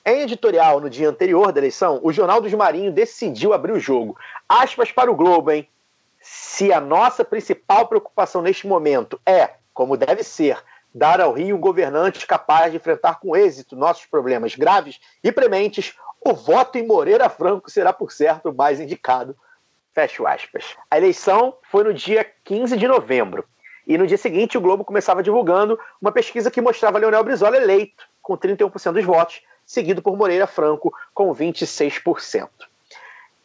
Em 0.04 0.20
editorial, 0.20 0.80
no 0.80 0.90
dia 0.90 1.08
anterior 1.08 1.50
da 1.50 1.60
eleição, 1.60 1.98
o 2.02 2.12
Jornal 2.12 2.42
dos 2.42 2.52
Marinhos 2.52 2.92
decidiu 2.92 3.54
abrir 3.54 3.72
o 3.72 3.80
jogo. 3.80 4.18
Aspas 4.46 4.92
para 4.92 5.10
o 5.10 5.16
Globo, 5.16 5.50
hein? 5.50 5.66
Se 6.20 6.74
a 6.74 6.80
nossa 6.80 7.24
principal 7.24 7.88
preocupação 7.88 8.42
neste 8.42 8.66
momento 8.66 9.18
é, 9.24 9.54
como 9.72 9.96
deve 9.96 10.22
ser, 10.22 10.62
dar 10.94 11.20
ao 11.20 11.32
Rio 11.32 11.56
um 11.56 11.60
governante 11.60 12.26
capaz 12.26 12.70
de 12.70 12.76
enfrentar 12.76 13.18
com 13.18 13.36
êxito 13.36 13.74
nossos 13.74 14.06
problemas 14.06 14.54
graves 14.54 15.00
e 15.22 15.32
prementes, 15.32 15.94
o 16.20 16.32
voto 16.32 16.78
em 16.78 16.86
Moreira 16.86 17.28
Franco 17.28 17.70
será, 17.70 17.92
por 17.92 18.12
certo, 18.12 18.50
o 18.50 18.54
mais 18.54 18.78
indicado. 18.78 19.36
Fecho 19.92 20.26
aspas. 20.26 20.76
A 20.90 20.96
eleição 20.96 21.56
foi 21.70 21.84
no 21.84 21.92
dia 21.92 22.24
15 22.44 22.76
de 22.76 22.86
novembro. 22.86 23.44
E 23.86 23.98
no 23.98 24.06
dia 24.06 24.16
seguinte, 24.16 24.56
o 24.56 24.60
Globo 24.60 24.84
começava 24.84 25.22
divulgando 25.22 25.78
uma 26.00 26.10
pesquisa 26.10 26.50
que 26.50 26.60
mostrava 26.60 26.98
Leonel 26.98 27.22
Brizola 27.22 27.56
eleito, 27.56 28.04
com 28.22 28.36
31% 28.36 28.92
dos 28.92 29.04
votos, 29.04 29.42
seguido 29.66 30.00
por 30.00 30.16
Moreira 30.16 30.46
Franco, 30.46 30.94
com 31.12 31.34
26%. 31.34 32.48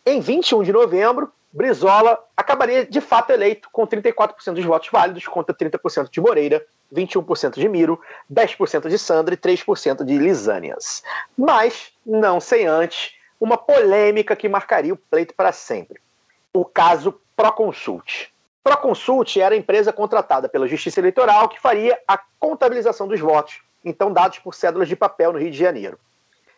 Em 0.05 0.21
21 0.21 0.63
de 0.63 0.71
novembro, 0.71 1.31
Brizola 1.51 2.23
acabaria 2.37 2.85
de 2.85 3.01
fato 3.01 3.31
eleito 3.31 3.69
com 3.71 3.85
34% 3.85 4.53
dos 4.53 4.65
votos 4.65 4.89
válidos 4.89 5.27
contra 5.27 5.53
30% 5.53 6.09
de 6.09 6.21
Moreira, 6.21 6.65
21% 6.93 7.55
de 7.55 7.67
Miro, 7.67 7.99
10% 8.31 8.89
de 8.89 8.97
Sandra 8.97 9.33
e 9.33 9.37
3% 9.37 10.03
de 10.03 10.17
Lisânias. 10.17 11.03
Mas, 11.37 11.91
não 12.05 12.39
sem 12.39 12.65
antes, 12.65 13.13
uma 13.39 13.57
polêmica 13.57 14.35
que 14.35 14.49
marcaria 14.49 14.93
o 14.93 14.97
pleito 14.97 15.33
para 15.33 15.51
sempre. 15.51 15.99
O 16.53 16.65
caso 16.65 17.19
Proconsult. 17.35 18.33
Proconsult 18.61 19.39
era 19.39 19.55
a 19.55 19.57
empresa 19.57 19.93
contratada 19.93 20.49
pela 20.49 20.67
Justiça 20.67 20.99
Eleitoral 20.99 21.47
que 21.47 21.59
faria 21.59 21.97
a 22.05 22.19
contabilização 22.37 23.07
dos 23.07 23.19
votos, 23.19 23.61
então 23.83 24.11
dados 24.11 24.39
por 24.39 24.53
cédulas 24.53 24.89
de 24.89 24.95
papel 24.95 25.31
no 25.31 25.39
Rio 25.39 25.49
de 25.49 25.57
Janeiro. 25.57 25.97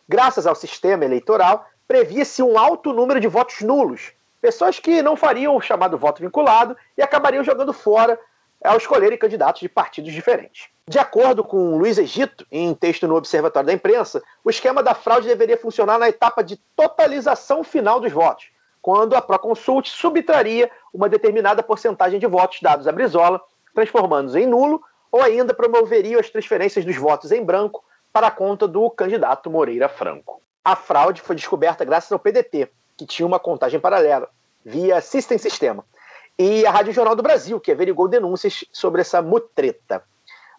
Graças 0.10 0.48
ao 0.48 0.56
sistema 0.56 1.06
eleitoral, 1.06 1.70
previa-se 1.88 2.42
um 2.42 2.58
alto 2.58 2.92
número 2.92 3.20
de 3.20 3.28
votos 3.28 3.62
nulos, 3.62 4.12
pessoas 4.42 4.80
que 4.80 5.04
não 5.04 5.16
fariam 5.16 5.56
o 5.56 5.62
chamado 5.62 5.98
voto 5.98 6.22
vinculado 6.22 6.76
e 6.98 7.02
acabariam 7.04 7.44
jogando 7.44 7.72
fora 7.72 8.20
ao 8.64 8.78
escolherem 8.78 9.18
candidatos 9.18 9.62
de 9.62 9.70
partidos 9.70 10.14
diferentes. 10.14 10.70
De 10.88 11.00
acordo 11.00 11.44
com 11.44 11.78
Luiz 11.78 11.98
Egito, 11.98 12.46
em 12.52 12.74
texto 12.74 13.08
no 13.08 13.16
Observatório 13.16 13.68
da 13.68 13.74
Imprensa, 13.74 14.22
o 14.44 14.50
esquema 14.50 14.84
da 14.84 14.94
fraude 14.94 15.28
deveria 15.28 15.58
funcionar 15.58 15.98
na 15.98 16.10
etapa 16.10 16.44
de 16.44 16.58
totalização 16.76 17.64
final 17.64 18.00
dos 18.00 18.12
votos, 18.12 18.50
quando 18.82 19.16
a 19.16 19.22
Proconsult 19.22 19.88
subtraria 19.88 20.70
uma 20.94 21.08
determinada 21.08 21.64
porcentagem 21.64 22.20
de 22.20 22.28
votos 22.28 22.60
dados 22.62 22.88
a 22.88 22.92
Brizola, 22.92 23.42
transformando-os 23.74 24.36
em 24.36 24.46
nulo, 24.46 24.84
ou 25.12 25.22
ainda 25.22 25.54
promoveria 25.54 26.20
as 26.20 26.30
transferências 26.30 26.86
dos 26.86 26.96
votos 26.96 27.32
em 27.32 27.44
branco 27.44 27.84
para 28.12 28.28
a 28.28 28.32
conta 28.32 28.68
do 28.68 28.90
candidato 28.90 29.50
Moreira 29.50 29.88
Franco. 29.88 30.42
A 30.64 30.76
fraude 30.76 31.22
foi 31.22 31.36
descoberta 31.36 31.86
graças 31.86 32.12
ao 32.12 32.20
PDT, 32.20 32.70
que 32.98 33.06
tinha 33.06 33.26
uma 33.26 33.40
contagem 33.40 33.80
paralela, 33.80 34.30
via 34.64 35.02
System 35.02 35.38
Sistema, 35.38 35.84
e 36.42 36.66
a 36.66 36.72
Rádio 36.72 36.92
Jornal 36.92 37.16
do 37.16 37.22
Brasil, 37.22 37.60
que 37.60 37.72
averigou 37.72 38.08
denúncias 38.08 38.66
sobre 38.72 39.02
essa 39.02 39.22
mutreta. 39.22 40.04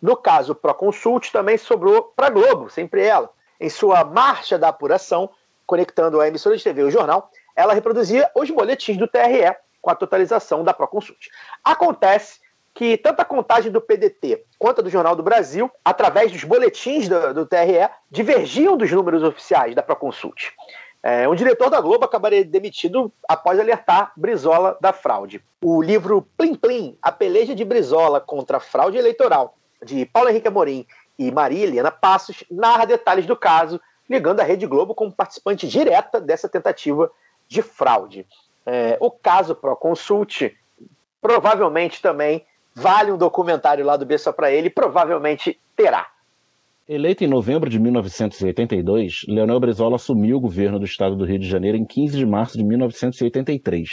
No 0.00 0.16
caso 0.16 0.54
Proconsult, 0.54 1.32
também 1.32 1.58
sobrou 1.58 2.12
para 2.14 2.28
a 2.28 2.30
Globo, 2.30 2.70
sempre 2.70 3.04
ela. 3.04 3.28
Em 3.60 3.68
sua 3.68 4.04
marcha 4.04 4.56
da 4.56 4.68
apuração, 4.68 5.28
conectando 5.66 6.20
a 6.20 6.28
emissora 6.28 6.56
de 6.56 6.62
TV 6.62 6.82
e 6.82 6.84
o 6.84 6.90
jornal, 6.90 7.32
ela 7.56 7.74
reproduzia 7.74 8.30
os 8.36 8.48
boletins 8.48 8.96
do 8.96 9.08
TRE 9.08 9.56
com 9.80 9.90
a 9.90 9.96
totalização 9.96 10.62
da 10.62 10.72
Proconsult. 10.72 11.28
Acontece 11.64 12.38
que 12.72 12.96
tanto 12.96 13.18
a 13.18 13.24
contagem 13.24 13.72
do 13.72 13.80
PDT 13.80 14.44
quanto 14.60 14.80
a 14.80 14.84
do 14.84 14.90
Jornal 14.90 15.16
do 15.16 15.22
Brasil, 15.24 15.68
através 15.84 16.30
dos 16.30 16.44
boletins 16.44 17.08
do, 17.08 17.34
do 17.34 17.44
TRE, 17.44 17.90
divergiam 18.08 18.76
dos 18.76 18.92
números 18.92 19.24
oficiais 19.24 19.74
da 19.74 19.82
Proconsult. 19.82 20.52
É, 21.02 21.28
um 21.28 21.34
diretor 21.34 21.68
da 21.68 21.80
Globo 21.80 22.04
acabaria 22.04 22.44
demitido 22.44 23.12
após 23.28 23.58
alertar 23.58 24.12
Brizola 24.16 24.78
da 24.80 24.92
fraude. 24.92 25.42
O 25.60 25.82
livro 25.82 26.22
Plim 26.36 26.54
Plim, 26.54 26.96
a 27.02 27.10
peleja 27.10 27.54
de 27.54 27.64
Brizola 27.64 28.20
contra 28.20 28.58
a 28.58 28.60
fraude 28.60 28.96
eleitoral, 28.96 29.56
de 29.84 30.06
Paulo 30.06 30.28
Henrique 30.28 30.46
Amorim 30.46 30.86
e 31.18 31.32
Maria 31.32 31.64
Helena 31.64 31.90
Passos, 31.90 32.44
narra 32.48 32.84
detalhes 32.84 33.26
do 33.26 33.36
caso, 33.36 33.80
ligando 34.08 34.40
a 34.40 34.44
Rede 34.44 34.66
Globo 34.66 34.94
como 34.94 35.10
participante 35.10 35.66
direta 35.66 36.20
dessa 36.20 36.48
tentativa 36.48 37.10
de 37.48 37.62
fraude. 37.62 38.24
É, 38.64 38.96
o 39.00 39.10
caso 39.10 39.56
Proconsult 39.56 40.52
provavelmente 41.20 42.00
também 42.00 42.46
vale 42.74 43.10
um 43.10 43.18
documentário 43.18 43.84
lá 43.84 43.96
do 43.96 44.06
B 44.06 44.16
só 44.18 44.32
para 44.32 44.52
ele, 44.52 44.70
provavelmente 44.70 45.60
terá. 45.76 46.06
Eleito 46.94 47.24
em 47.24 47.26
novembro 47.26 47.70
de 47.70 47.78
1982, 47.78 49.24
Leonel 49.26 49.58
Brizola 49.58 49.96
assumiu 49.96 50.36
o 50.36 50.40
governo 50.40 50.78
do 50.78 50.84
estado 50.84 51.16
do 51.16 51.24
Rio 51.24 51.38
de 51.38 51.48
Janeiro 51.48 51.78
em 51.78 51.86
15 51.86 52.18
de 52.18 52.26
março 52.26 52.58
de 52.58 52.62
1983. 52.62 53.88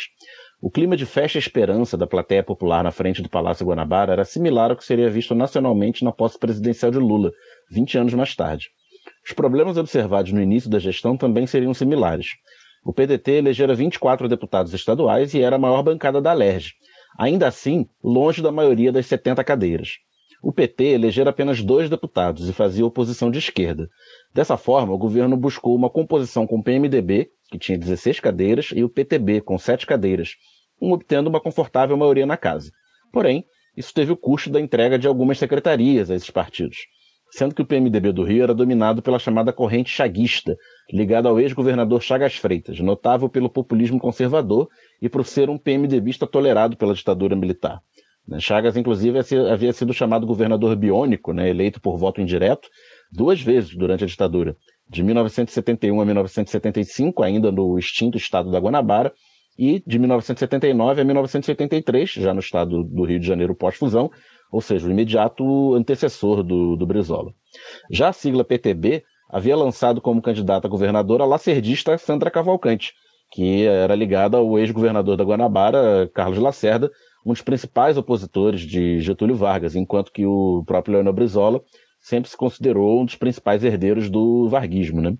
O 0.62 0.70
clima 0.70 0.98
de 0.98 1.06
festa 1.06 1.38
e 1.38 1.40
esperança 1.40 1.96
da 1.96 2.06
plateia 2.06 2.44
popular 2.44 2.84
na 2.84 2.92
frente 2.92 3.22
do 3.22 3.30
Palácio 3.30 3.66
Guanabara 3.66 4.12
era 4.12 4.26
similar 4.26 4.72
ao 4.72 4.76
que 4.76 4.84
seria 4.84 5.10
visto 5.10 5.34
nacionalmente 5.34 6.04
na 6.04 6.12
posse 6.12 6.38
presidencial 6.38 6.92
de 6.92 6.98
Lula, 6.98 7.32
20 7.72 8.00
anos 8.00 8.14
mais 8.14 8.36
tarde. 8.36 8.68
Os 9.26 9.32
problemas 9.32 9.78
observados 9.78 10.34
no 10.34 10.42
início 10.42 10.70
da 10.70 10.78
gestão 10.78 11.16
também 11.16 11.48
seriam 11.48 11.74
similares. 11.74 12.32
O 12.84 12.92
PDT 12.92 13.32
elegera 13.32 13.74
24 13.74 14.28
deputados 14.28 14.74
estaduais 14.74 15.34
e 15.34 15.42
era 15.42 15.56
a 15.56 15.60
maior 15.60 15.84
bancada 15.84 16.20
da 16.22 16.34
LERJ, 16.34 16.74
ainda 17.18 17.48
assim 17.48 17.88
longe 18.04 18.42
da 18.42 18.52
maioria 18.52 18.92
das 18.92 19.06
70 19.06 19.42
cadeiras. 19.46 20.00
O 20.42 20.54
PT 20.54 20.86
elegera 20.86 21.32
apenas 21.32 21.62
dois 21.62 21.90
deputados 21.90 22.48
e 22.48 22.54
fazia 22.54 22.86
oposição 22.86 23.30
de 23.30 23.40
esquerda. 23.40 23.90
Dessa 24.34 24.56
forma, 24.56 24.94
o 24.94 24.98
governo 24.98 25.36
buscou 25.36 25.76
uma 25.76 25.90
composição 25.90 26.48
com 26.48 26.60
o 26.60 26.64
PMDB, 26.64 27.30
que 27.52 27.60
tinha 27.60 27.78
16 27.78 28.22
cadeiras, 28.22 28.70
e 28.74 28.82
o 28.84 28.90
PTB, 28.90 29.42
com 29.42 29.58
7 29.58 29.86
cadeiras, 29.86 30.36
um 30.82 30.94
obtendo 30.94 31.30
uma 31.30 31.42
confortável 31.42 31.98
maioria 31.98 32.26
na 32.26 32.38
casa. 32.38 32.72
Porém, 33.12 33.44
isso 33.76 33.94
teve 33.94 34.14
o 34.14 34.18
custo 34.18 34.50
da 34.50 34.62
entrega 34.62 34.98
de 34.98 35.08
algumas 35.08 35.38
secretarias 35.38 36.10
a 36.10 36.16
esses 36.16 36.30
partidos, 36.30 36.78
sendo 37.32 37.54
que 37.54 37.62
o 37.62 37.66
PMDB 37.66 38.14
do 38.14 38.24
Rio 38.24 38.44
era 38.44 38.54
dominado 38.54 39.02
pela 39.02 39.20
chamada 39.20 39.52
corrente 39.52 39.90
chaguista, 39.90 40.56
ligada 40.92 41.28
ao 41.28 41.40
ex-governador 41.40 42.02
Chagas 42.02 42.36
Freitas, 42.36 42.80
notável 42.80 43.28
pelo 43.28 43.50
populismo 43.50 44.00
conservador 44.00 44.70
e 45.02 45.10
por 45.10 45.26
ser 45.26 45.50
um 45.50 45.58
PMDBista 45.58 46.26
tolerado 46.26 46.78
pela 46.78 46.94
ditadura 46.94 47.36
militar. 47.36 47.82
Né? 48.30 48.40
Chagas, 48.40 48.78
inclusive, 48.78 49.20
havia 49.52 49.74
sido 49.74 49.92
chamado 49.92 50.28
governador 50.28 50.76
biônico, 50.76 51.34
né, 51.34 51.50
eleito 51.50 51.82
por 51.82 51.98
voto 51.98 52.22
indireto, 52.22 52.70
duas 53.12 53.42
vezes 53.42 53.76
durante 53.76 54.04
a 54.04 54.08
ditadura, 54.08 54.56
de 54.88 55.02
1971 55.02 56.00
a 56.00 56.06
1975, 56.06 57.24
ainda 57.24 57.52
no 57.52 57.78
extinto 57.78 58.18
estado 58.18 58.52
da 58.52 58.60
Guanabara, 58.60 59.12
e 59.58 59.84
de 59.86 60.00
1979 60.00 61.02
a 61.02 61.04
1983, 61.04 62.12
já 62.12 62.34
no 62.34 62.40
estado 62.40 62.82
do 62.84 63.04
Rio 63.04 63.20
de 63.20 63.28
Janeiro 63.28 63.54
pós-fusão, 63.54 64.10
ou 64.52 64.62
seja, 64.62 64.88
o 64.88 64.92
imediato 64.92 65.74
antecessor 65.76 66.44
do, 66.44 66.78
do 66.78 66.86
Brizola. 66.86 67.34
Já 67.92 68.10
a 68.10 68.14
sigla 68.14 68.44
PTB 68.44 69.04
havia 69.30 69.58
lançado 69.58 70.00
como 70.00 70.22
candidata 70.22 70.68
a 70.68 70.70
governadora 70.70 71.24
a 71.24 71.28
lacerdista 71.28 71.98
Sandra 71.98 72.32
Cavalcante, 72.32 72.94
que 73.32 73.66
era 73.66 73.94
ligada 73.96 74.38
ao 74.38 74.58
ex-governador 74.58 75.18
da 75.18 75.24
Guanabara, 75.24 76.10
Carlos 76.14 76.40
Lacerda, 76.40 76.90
um 77.26 77.32
dos 77.32 77.42
principais 77.42 77.98
opositores 77.98 78.62
de 78.62 79.00
Getúlio 79.00 79.36
Vargas, 79.36 79.76
enquanto 79.76 80.12
que 80.12 80.26
o 80.26 80.64
próprio 80.66 80.94
Leonel 80.94 81.14
Brizola 81.14 81.62
sempre 82.00 82.30
se 82.30 82.38
considerou 82.38 83.02
um 83.02 83.06
dos 83.06 83.16
principais 83.16 83.64
herdeiros 83.64 84.10
do 84.10 84.48
varguismo. 84.48 85.02
Né? 85.02 85.18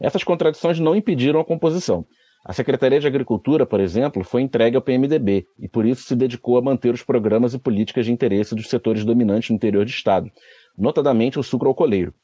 Essas 0.00 0.24
contradições 0.24 0.80
não 0.80 0.96
impediram 0.96 1.40
a 1.40 1.44
composição. 1.44 2.04
A 2.44 2.52
Secretaria 2.52 3.00
de 3.00 3.06
Agricultura, 3.06 3.66
por 3.66 3.80
exemplo, 3.80 4.22
foi 4.22 4.40
entregue 4.42 4.76
ao 4.76 4.82
PMDB 4.82 5.46
e 5.58 5.68
por 5.68 5.84
isso 5.84 6.02
se 6.02 6.14
dedicou 6.14 6.56
a 6.56 6.62
manter 6.62 6.94
os 6.94 7.02
programas 7.02 7.54
e 7.54 7.58
políticas 7.58 8.06
de 8.06 8.12
interesse 8.12 8.54
dos 8.54 8.68
setores 8.68 9.04
dominantes 9.04 9.50
no 9.50 9.56
interior 9.56 9.84
do 9.84 9.90
Estado, 9.90 10.30
notadamente 10.78 11.40
o 11.40 11.42
sucro 11.42 11.68
alcooleiro. 11.68 12.14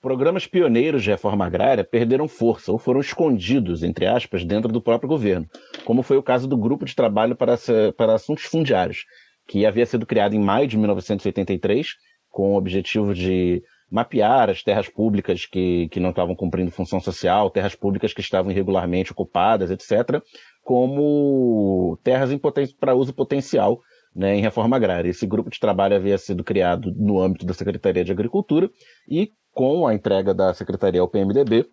Programas 0.00 0.46
pioneiros 0.46 1.02
de 1.02 1.10
reforma 1.10 1.44
agrária 1.44 1.84
perderam 1.84 2.26
força 2.26 2.72
ou 2.72 2.78
foram 2.78 3.00
escondidos, 3.00 3.82
entre 3.82 4.06
aspas, 4.06 4.44
dentro 4.44 4.72
do 4.72 4.80
próprio 4.80 5.08
governo, 5.08 5.46
como 5.84 6.02
foi 6.02 6.16
o 6.16 6.22
caso 6.22 6.48
do 6.48 6.56
Grupo 6.56 6.86
de 6.86 6.96
Trabalho 6.96 7.36
para, 7.36 7.58
para 7.96 8.14
Assuntos 8.14 8.44
Fundiários, 8.44 9.04
que 9.46 9.66
havia 9.66 9.84
sido 9.84 10.06
criado 10.06 10.34
em 10.34 10.40
maio 10.40 10.66
de 10.66 10.78
1983, 10.78 11.88
com 12.30 12.54
o 12.54 12.56
objetivo 12.56 13.12
de 13.12 13.62
mapear 13.90 14.48
as 14.48 14.62
terras 14.62 14.88
públicas 14.88 15.44
que, 15.44 15.88
que 15.88 16.00
não 16.00 16.10
estavam 16.10 16.34
cumprindo 16.34 16.70
função 16.70 17.00
social, 17.00 17.50
terras 17.50 17.74
públicas 17.74 18.14
que 18.14 18.20
estavam 18.20 18.50
irregularmente 18.50 19.12
ocupadas, 19.12 19.70
etc., 19.70 20.22
como 20.62 21.98
terras 22.04 22.30
para 22.78 22.94
uso 22.94 23.12
potencial 23.12 23.80
né, 24.14 24.36
em 24.36 24.40
reforma 24.40 24.76
agrária. 24.76 25.10
Esse 25.10 25.26
grupo 25.26 25.50
de 25.50 25.58
trabalho 25.58 25.96
havia 25.96 26.16
sido 26.18 26.44
criado 26.44 26.92
no 26.96 27.20
âmbito 27.20 27.44
da 27.44 27.54
Secretaria 27.54 28.04
de 28.04 28.12
Agricultura 28.12 28.70
e, 29.08 29.32
com 29.60 29.86
a 29.86 29.92
entrega 29.92 30.32
da 30.32 30.54
Secretaria 30.54 31.02
ao 31.02 31.06
PMDB, 31.06 31.66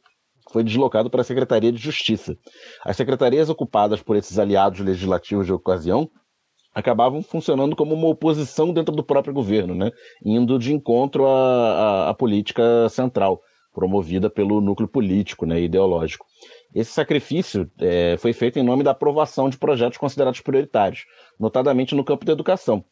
foi 0.52 0.62
deslocado 0.62 1.10
para 1.10 1.22
a 1.22 1.24
Secretaria 1.24 1.72
de 1.72 1.78
Justiça. 1.78 2.38
As 2.84 2.98
secretarias 2.98 3.50
ocupadas 3.50 4.02
por 4.02 4.18
esses 4.18 4.38
aliados 4.38 4.82
legislativos 4.82 5.46
de 5.46 5.54
ocasião 5.54 6.10
acabavam 6.76 7.24
funcionando 7.24 7.78
como 7.78 7.96
uma 7.96 8.10
oposição 8.10 8.74
dentro 8.74 8.94
do 8.94 9.06
próprio 9.06 9.34
governo, 9.34 9.74
né? 9.74 9.90
indo 10.22 10.60
de 10.60 10.74
encontro 10.74 11.26
à, 11.28 11.30
à, 11.30 12.10
à 12.10 12.14
política 12.14 12.90
central, 12.90 13.40
promovida 13.74 14.30
pelo 14.30 14.60
núcleo 14.60 14.90
político 14.90 15.46
né, 15.46 15.62
ideológico. 15.62 16.26
Esse 16.76 16.92
sacrifício 16.92 17.72
é, 17.80 18.18
foi 18.18 18.34
feito 18.34 18.60
em 18.60 18.64
nome 18.64 18.84
da 18.84 18.92
aprovação 18.92 19.50
de 19.50 19.58
projetos 19.58 19.98
considerados 19.98 20.42
prioritários, 20.42 21.06
notadamente 21.40 21.96
no 21.96 22.04
campo 22.04 22.26
da 22.26 22.34
educação, 22.34 22.84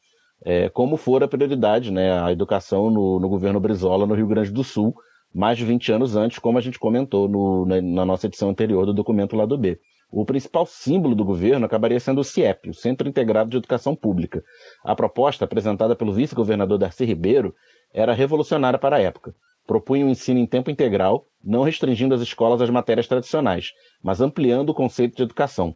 é, 0.46 0.70
como 0.70 0.96
for 0.96 1.24
a 1.24 1.28
prioridade 1.28 1.92
né, 1.92 2.22
a 2.22 2.32
educação 2.32 2.92
no, 2.92 3.20
no 3.20 3.28
governo 3.28 3.60
Brizola, 3.60 4.06
no 4.06 4.14
Rio 4.14 4.28
Grande 4.28 4.52
do 4.52 4.64
Sul, 4.64 4.96
mais 5.34 5.58
de 5.58 5.66
20 5.66 5.92
anos 5.92 6.16
antes, 6.16 6.38
como 6.38 6.60
a 6.60 6.62
gente 6.62 6.78
comentou 6.78 7.28
no, 7.28 7.66
na, 7.66 7.82
na, 7.82 8.06
nossa 8.06 8.28
edição 8.28 8.50
anterior 8.50 8.86
do 8.86 8.94
documento 8.94 9.36
lá 9.36 9.46
do 9.46 9.58
B. 9.58 9.80
O 10.12 10.24
principal 10.24 10.68
símbolo 10.68 11.16
do 11.16 11.26
governo 11.26 11.66
acabaria 11.66 12.00
sendo 12.00 12.22
o 12.22 12.24
CIEP, 12.24 12.70
o 12.70 12.74
Centro 12.76 13.10
Integrado 13.10 13.50
de 13.50 13.58
Educação 13.58 13.96
Pública. 13.96 14.44
A 14.84 14.96
proposta, 14.96 15.44
apresentada 15.44 15.96
pelo 15.96 16.14
vice-governador 16.14 16.78
Darcy 16.78 17.04
Ribeiro, 17.04 17.54
era 17.92 18.14
revolucionária 18.14 18.78
para 18.78 18.98
a 18.98 19.02
época. 19.02 19.34
Propunha 19.66 20.06
o 20.06 20.08
um 20.08 20.12
ensino 20.12 20.40
em 20.40 20.46
tempo 20.46 20.70
integral, 20.70 21.26
não 21.44 21.64
restringindo 21.64 22.14
as 22.14 22.22
escolas 22.22 22.62
às 22.62 22.70
matérias 22.70 23.08
tradicionais, 23.08 23.72
mas 24.02 24.22
ampliando 24.22 24.70
o 24.70 24.76
conceito 24.76 25.18
de 25.18 25.24
educação. 25.24 25.76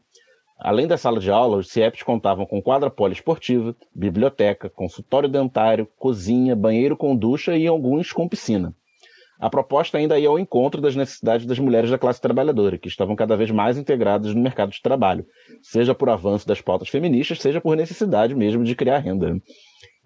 Além 0.60 0.88
da 0.88 0.98
sala 0.98 1.22
de 1.22 1.32
aula, 1.32 1.58
os 1.58 1.70
CIEPs 1.70 2.04
contavam 2.04 2.46
com 2.46 2.62
quadra 2.62 2.90
poliesportiva, 2.90 3.74
biblioteca, 3.96 4.70
consultório 4.70 5.30
dentário, 5.30 5.88
cozinha, 5.98 6.54
banheiro 6.54 6.98
com 6.98 7.16
ducha 7.16 7.56
e 7.56 7.66
alguns 7.66 8.12
com 8.12 8.28
piscina. 8.28 8.76
A 9.40 9.50
proposta 9.50 9.98
ainda 9.98 10.20
ia 10.20 10.28
ao 10.28 10.38
encontro 10.38 10.82
das 10.82 10.98
necessidades 10.98 11.46
das 11.46 11.58
mulheres 11.58 11.90
da 11.90 11.98
classe 11.98 12.20
trabalhadora, 12.20 12.78
que 12.78 12.90
estavam 12.90 13.16
cada 13.16 13.38
vez 13.38 13.50
mais 13.50 13.78
integradas 13.78 14.36
no 14.36 14.42
mercado 14.42 14.72
de 14.72 14.82
trabalho, 14.82 15.26
seja 15.62 15.96
por 15.96 16.10
avanço 16.10 16.46
das 16.46 16.60
pautas 16.60 16.90
feministas, 16.90 17.40
seja 17.40 17.62
por 17.62 17.78
necessidade 17.78 18.36
mesmo 18.36 18.66
de 18.66 18.76
criar 18.76 18.98
renda. 18.98 19.42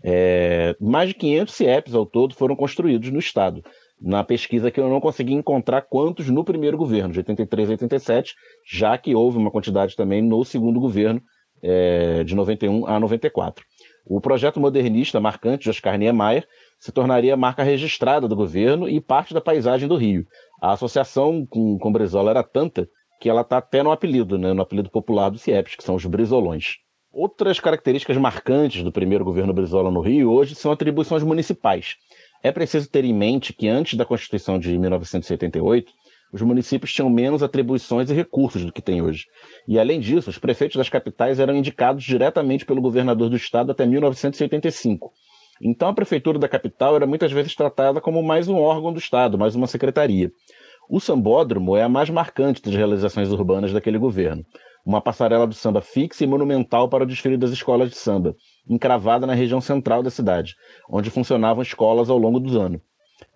É, 0.03 0.75
mais 0.79 1.07
de 1.07 1.15
500 1.15 1.55
CIEPs 1.55 1.95
ao 1.95 2.05
todo 2.05 2.35
foram 2.35 2.55
construídos 2.55 3.09
no 3.09 3.17
Estado. 3.17 3.63
Na 4.05 4.21
pesquisa 4.21 4.69
que 4.69 4.81
eu 4.81 4.89
não 4.89 4.99
consegui 4.99 5.31
encontrar 5.31 5.81
quantos 5.83 6.29
no 6.29 6.43
primeiro 6.43 6.77
governo, 6.77 7.13
de 7.13 7.19
83 7.19 7.69
a 7.69 7.71
87, 7.71 8.35
já 8.69 8.97
que 8.97 9.15
houve 9.15 9.37
uma 9.37 9.49
quantidade 9.49 9.95
também 9.95 10.21
no 10.21 10.43
segundo 10.43 10.77
governo, 10.77 11.21
é, 11.61 12.21
de 12.25 12.35
91 12.35 12.85
a 12.85 12.99
94. 12.99 13.63
O 14.05 14.19
projeto 14.19 14.59
modernista 14.59 15.21
marcante 15.21 15.63
de 15.63 15.69
Oscar 15.69 15.97
Niemeyer 15.97 16.45
se 16.77 16.91
tornaria 16.91 17.37
marca 17.37 17.63
registrada 17.63 18.27
do 18.27 18.35
governo 18.35 18.89
e 18.89 18.99
parte 18.99 19.33
da 19.33 19.39
paisagem 19.39 19.87
do 19.87 19.95
Rio. 19.95 20.25
A 20.61 20.73
associação 20.73 21.47
com, 21.49 21.79
com 21.79 21.93
Brizola 21.93 22.31
era 22.31 22.43
tanta 22.43 22.85
que 23.21 23.29
ela 23.29 23.39
está 23.39 23.59
até 23.59 23.81
no 23.81 23.91
apelido, 23.93 24.37
né, 24.37 24.51
no 24.51 24.61
apelido 24.61 24.89
popular 24.89 25.29
do 25.29 25.37
CIEPS, 25.37 25.77
que 25.77 25.83
são 25.83 25.95
os 25.95 26.05
Brizolões. 26.05 26.73
Outras 27.09 27.57
características 27.57 28.17
marcantes 28.17 28.83
do 28.83 28.91
primeiro 28.91 29.23
governo 29.23 29.53
Brizola 29.53 29.89
no 29.89 30.01
Rio 30.01 30.29
hoje 30.29 30.55
são 30.55 30.73
atribuições 30.73 31.23
municipais. 31.23 31.95
É 32.43 32.51
preciso 32.51 32.89
ter 32.89 33.05
em 33.05 33.13
mente 33.13 33.53
que 33.53 33.69
antes 33.69 33.97
da 33.97 34.03
Constituição 34.03 34.59
de 34.59 34.77
1988, 34.77 35.93
os 36.33 36.41
municípios 36.41 36.91
tinham 36.91 37.09
menos 37.09 37.41
atribuições 37.41 38.09
e 38.09 38.13
recursos 38.13 38.65
do 38.65 38.73
que 38.73 38.81
tem 38.81 39.01
hoje. 39.01 39.27
E, 39.65 39.79
além 39.79 39.99
disso, 39.99 40.29
os 40.29 40.37
prefeitos 40.37 40.75
das 40.75 40.89
capitais 40.89 41.39
eram 41.39 41.55
indicados 41.55 42.03
diretamente 42.03 42.65
pelo 42.65 42.81
governador 42.81 43.29
do 43.29 43.37
estado 43.37 43.71
até 43.71 43.85
1985. 43.85 45.13
Então 45.61 45.87
a 45.87 45.93
prefeitura 45.93 46.37
da 46.37 46.49
capital 46.49 46.95
era 46.97 47.07
muitas 47.07 47.31
vezes 47.31 47.55
tratada 47.55 48.01
como 48.01 48.21
mais 48.21 48.49
um 48.49 48.57
órgão 48.57 48.91
do 48.91 48.99
Estado, 48.99 49.37
mais 49.37 49.55
uma 49.55 49.67
secretaria. 49.67 50.29
O 50.89 50.99
sambódromo 50.99 51.77
é 51.77 51.83
a 51.83 51.89
mais 51.89 52.09
marcante 52.09 52.61
das 52.61 52.73
realizações 52.73 53.31
urbanas 53.31 53.71
daquele 53.71 53.97
governo. 53.97 54.43
Uma 54.85 54.99
passarela 54.99 55.47
do 55.47 55.53
samba 55.53 55.79
fixa 55.79 56.23
e 56.23 56.27
monumental 56.27 56.89
para 56.89 57.03
o 57.03 57.07
desfile 57.07 57.37
das 57.37 57.51
escolas 57.51 57.89
de 57.89 57.95
samba, 57.95 58.35
encravada 58.67 59.27
na 59.27 59.33
região 59.33 59.61
central 59.61 60.01
da 60.01 60.09
cidade, 60.09 60.55
onde 60.89 61.09
funcionavam 61.09 61.61
escolas 61.61 62.09
ao 62.09 62.17
longo 62.17 62.39
dos 62.39 62.55
anos. 62.55 62.81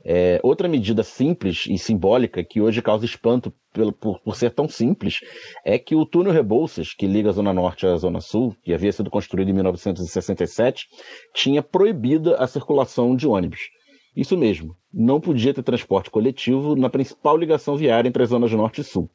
É, 0.04 0.40
outra 0.44 0.68
medida 0.68 1.04
simples 1.04 1.66
e 1.68 1.78
simbólica 1.78 2.44
que 2.44 2.62
hoje 2.62 2.82
causa 2.82 3.06
espanto 3.06 3.54
pelo, 3.74 3.92
por, 3.92 4.20
por, 4.20 4.36
ser 4.36 4.52
tão 4.52 4.68
simples 4.68 5.20
é 5.66 5.78
que 5.78 5.96
o 5.96 6.06
túnel 6.06 6.34
Rebouças, 6.34 6.94
que 6.94 7.06
liga 7.06 7.30
a 7.30 7.34
Zona 7.34 7.54
Norte 7.54 7.86
à 7.86 7.96
Zona 7.98 8.22
Sul, 8.22 8.56
que 8.64 8.74
havia 8.74 8.92
sido 8.92 9.10
construído 9.10 9.50
em 9.50 9.54
1967, 9.54 10.88
tinha 11.34 11.62
proibida 11.62 12.36
a 12.38 12.48
circulação 12.48 13.16
de 13.16 13.28
ônibus. 13.28 13.70
Isso 14.16 14.36
mesmo, 14.36 14.76
não 14.92 15.22
podia 15.22 15.54
ter 15.54 15.62
transporte 15.62 16.10
coletivo 16.10 16.76
na 16.76 16.90
principal 16.90 17.38
ligação 17.38 17.78
viária 17.78 18.08
entre 18.10 18.24
as 18.24 18.30
zonas 18.30 18.52
Norte 18.52 18.82
e 18.82 18.84
Sul. 18.84 19.10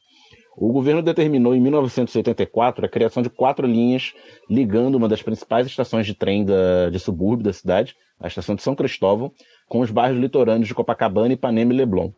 O 0.57 0.73
governo 0.73 1.03
determinou 1.03 1.55
em 1.55 1.61
1984 1.61 2.85
a 2.85 2.88
criação 2.88 3.23
de 3.23 3.31
quatro 3.31 3.67
linhas 3.67 4.12
ligando 4.49 4.97
uma 4.97 5.09
das 5.09 5.23
principais 5.23 5.67
estações 5.67 6.07
de 6.07 6.15
trem 6.15 6.45
da, 6.45 6.91
de 6.91 6.99
subúrbio 6.99 7.45
da 7.45 7.53
cidade, 7.53 7.97
a 8.21 8.29
estação 8.29 8.55
de 8.55 8.62
São 8.62 8.75
Cristóvão, 8.75 9.33
com 9.67 9.81
os 9.81 9.91
bairros 9.91 10.21
litorâneos 10.21 10.69
de 10.69 10.75
Copacabana, 10.75 11.33
Ipanema 11.33 11.73
e 11.73 11.77
Leblon. 11.77 12.11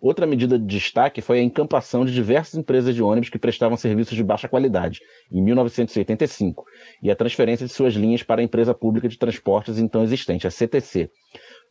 Outra 0.00 0.26
medida 0.26 0.58
de 0.58 0.66
destaque 0.66 1.22
foi 1.22 1.38
a 1.38 1.42
encampação 1.42 2.04
de 2.04 2.12
diversas 2.12 2.54
empresas 2.54 2.94
de 2.94 3.02
ônibus 3.02 3.30
que 3.30 3.38
prestavam 3.38 3.76
serviços 3.76 4.14
de 4.14 4.22
baixa 4.22 4.48
qualidade, 4.48 5.00
em 5.30 5.40
1985, 5.40 6.64
e 7.02 7.10
a 7.10 7.16
transferência 7.16 7.66
de 7.66 7.72
suas 7.72 7.94
linhas 7.94 8.22
para 8.22 8.40
a 8.40 8.44
empresa 8.44 8.74
pública 8.74 9.08
de 9.08 9.18
transportes 9.18 9.78
então 9.78 10.02
existente, 10.02 10.46
a 10.46 10.50
CTC. 10.50 11.10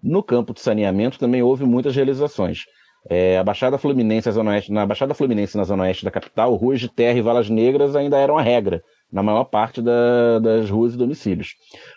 No 0.02 0.24
campo 0.24 0.54
de 0.54 0.62
saneamento 0.62 1.20
também 1.20 1.44
houve 1.44 1.64
muitas 1.64 1.96
realizações. 1.96 2.66
É, 3.10 3.38
a 3.38 3.44
Baixada 3.44 3.78
Fluminense, 3.78 4.30
a 4.30 4.32
Zona 4.32 4.52
Oeste, 4.52 4.72
na 4.72 4.86
Baixada 4.86 5.14
Fluminense, 5.14 5.58
na 5.58 5.66
Zona 5.66 5.84
Oeste 5.84 6.06
da 6.06 6.12
capital, 6.12 6.56
ruas 6.56 6.80
de 6.80 6.88
terra 6.88 7.18
e 7.18 7.22
valas 7.22 7.50
negras 7.50 7.96
ainda 7.96 8.18
eram 8.18 8.38
a 8.38 8.42
regra, 8.42 8.82
na 9.12 9.22
maior 9.22 9.44
parte 9.44 9.82
da, 9.82 10.40
das 10.40 10.70
ruas 10.70 10.94
e 10.94 10.98
domicílios. 10.98 11.50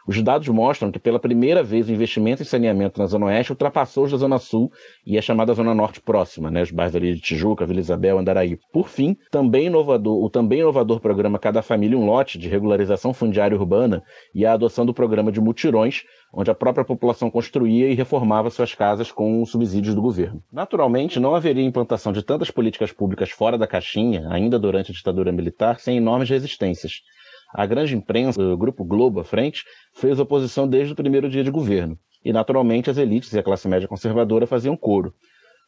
Os 0.07 0.21
dados 0.21 0.49
mostram 0.49 0.91
que 0.91 0.99
pela 0.99 1.21
primeira 1.21 1.63
vez 1.63 1.89
o 1.89 1.93
investimento 1.93 2.43
em 2.43 2.45
saneamento 2.45 3.01
na 3.01 3.07
Zona 3.07 3.27
Oeste 3.27 3.53
ultrapassou 3.53 4.05
os 4.05 4.11
da 4.11 4.19
Zona 4.19 4.39
Sul 4.39 4.71
e 5.07 5.17
a 5.17 5.23
chamada 5.23 5.55
Zona 5.55 5.75
Norte 5.75 6.01
próxima, 6.01 6.51
né, 6.51 6.63
os 6.63 6.73
bairros 6.73 6.97
ali 6.97 7.15
de 7.15 7.21
Tijuca, 7.21 7.65
Vila 7.65 7.81
Isabel, 7.81 8.19
Andaraí. 8.19 8.59
Por 8.73 8.89
fim, 8.89 9.17
também 9.31 9.67
inovador, 9.67 10.25
o 10.25 10.29
também 10.29 10.59
inovador 10.59 10.99
programa 10.99 11.39
Cada 11.39 11.63
Família 11.63 11.97
um 11.97 12.05
Lote 12.05 12.37
de 12.37 12.49
regularização 12.49 13.15
fundiária 13.15 13.57
urbana 13.57 14.03
e 14.35 14.45
a 14.45 14.53
adoção 14.55 14.85
do 14.85 14.93
programa 14.93 15.31
de 15.31 15.41
mutirões 15.41 16.03
onde 16.33 16.51
a 16.51 16.55
própria 16.55 16.85
população 16.85 17.31
construía 17.31 17.89
e 17.89 17.95
reformava 17.95 18.51
suas 18.51 18.75
casas 18.75 19.11
com 19.11 19.45
subsídios 19.45 19.95
do 19.95 20.03
governo. 20.03 20.43
Naturalmente, 20.53 21.21
não 21.21 21.35
haveria 21.35 21.65
implantação 21.65 22.13
de 22.13 22.23
tantas 22.23 22.51
políticas 22.51 22.93
públicas 22.93 23.31
fora 23.31 23.57
da 23.57 23.67
caixinha, 23.67 24.29
ainda 24.31 24.59
durante 24.59 24.91
a 24.91 24.95
ditadura 24.95 25.33
militar, 25.33 25.81
sem 25.81 25.97
enormes 25.97 26.29
resistências. 26.29 27.03
A 27.55 27.65
grande 27.65 27.97
imprensa, 27.97 28.41
o 28.41 28.57
Grupo 28.57 28.85
Globo 28.85 29.21
à 29.21 29.25
frente, 29.25 29.65
fez 29.95 30.19
oposição 30.19 30.69
desde 30.69 30.93
o 30.93 30.97
primeiro 30.97 31.29
dia 31.29 31.45
de 31.45 31.51
governo. 31.51 31.99
E, 32.25 32.33
naturalmente, 32.33 32.91
as 32.91 32.99
elites 32.99 33.33
e 33.33 33.39
a 33.39 33.43
classe 33.43 33.69
média 33.69 33.89
conservadora 33.89 34.47
faziam 34.47 34.77
coro. 34.77 35.15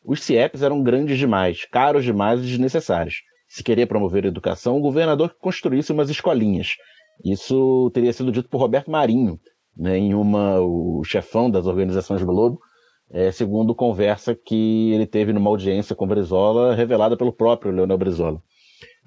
Os 0.04 0.22
CIEPs 0.22 0.62
eram 0.62 0.82
grandes 0.82 1.18
demais, 1.18 1.64
caros 1.64 2.04
demais 2.04 2.40
e 2.40 2.44
desnecessários. 2.44 3.22
Se 3.48 3.64
queria 3.64 3.86
promover 3.86 4.24
a 4.24 4.28
educação, 4.28 4.76
o 4.76 4.80
governador 4.80 5.34
construísse 5.40 5.92
umas 5.92 6.10
escolinhas. 6.10 6.76
Isso 7.24 7.90
teria 7.94 8.12
sido 8.12 8.30
dito 8.30 8.48
por 8.48 8.58
Roberto 8.58 8.90
Marinho, 8.90 9.40
né, 9.78 9.96
em 9.96 10.14
uma, 10.14 10.60
o 10.60 11.02
chefão 11.04 11.50
das 11.50 11.66
organizações 11.66 12.22
Globo, 12.22 12.60
é, 13.10 13.30
segundo 13.30 13.74
conversa 13.74 14.34
que 14.34 14.92
ele 14.92 15.06
teve 15.06 15.32
numa 15.32 15.48
audiência 15.48 15.94
com 15.94 16.06
Brizola, 16.06 16.74
revelada 16.74 17.16
pelo 17.16 17.32
próprio 17.32 17.72
Leonel 17.72 17.96
Brizola. 17.96 18.42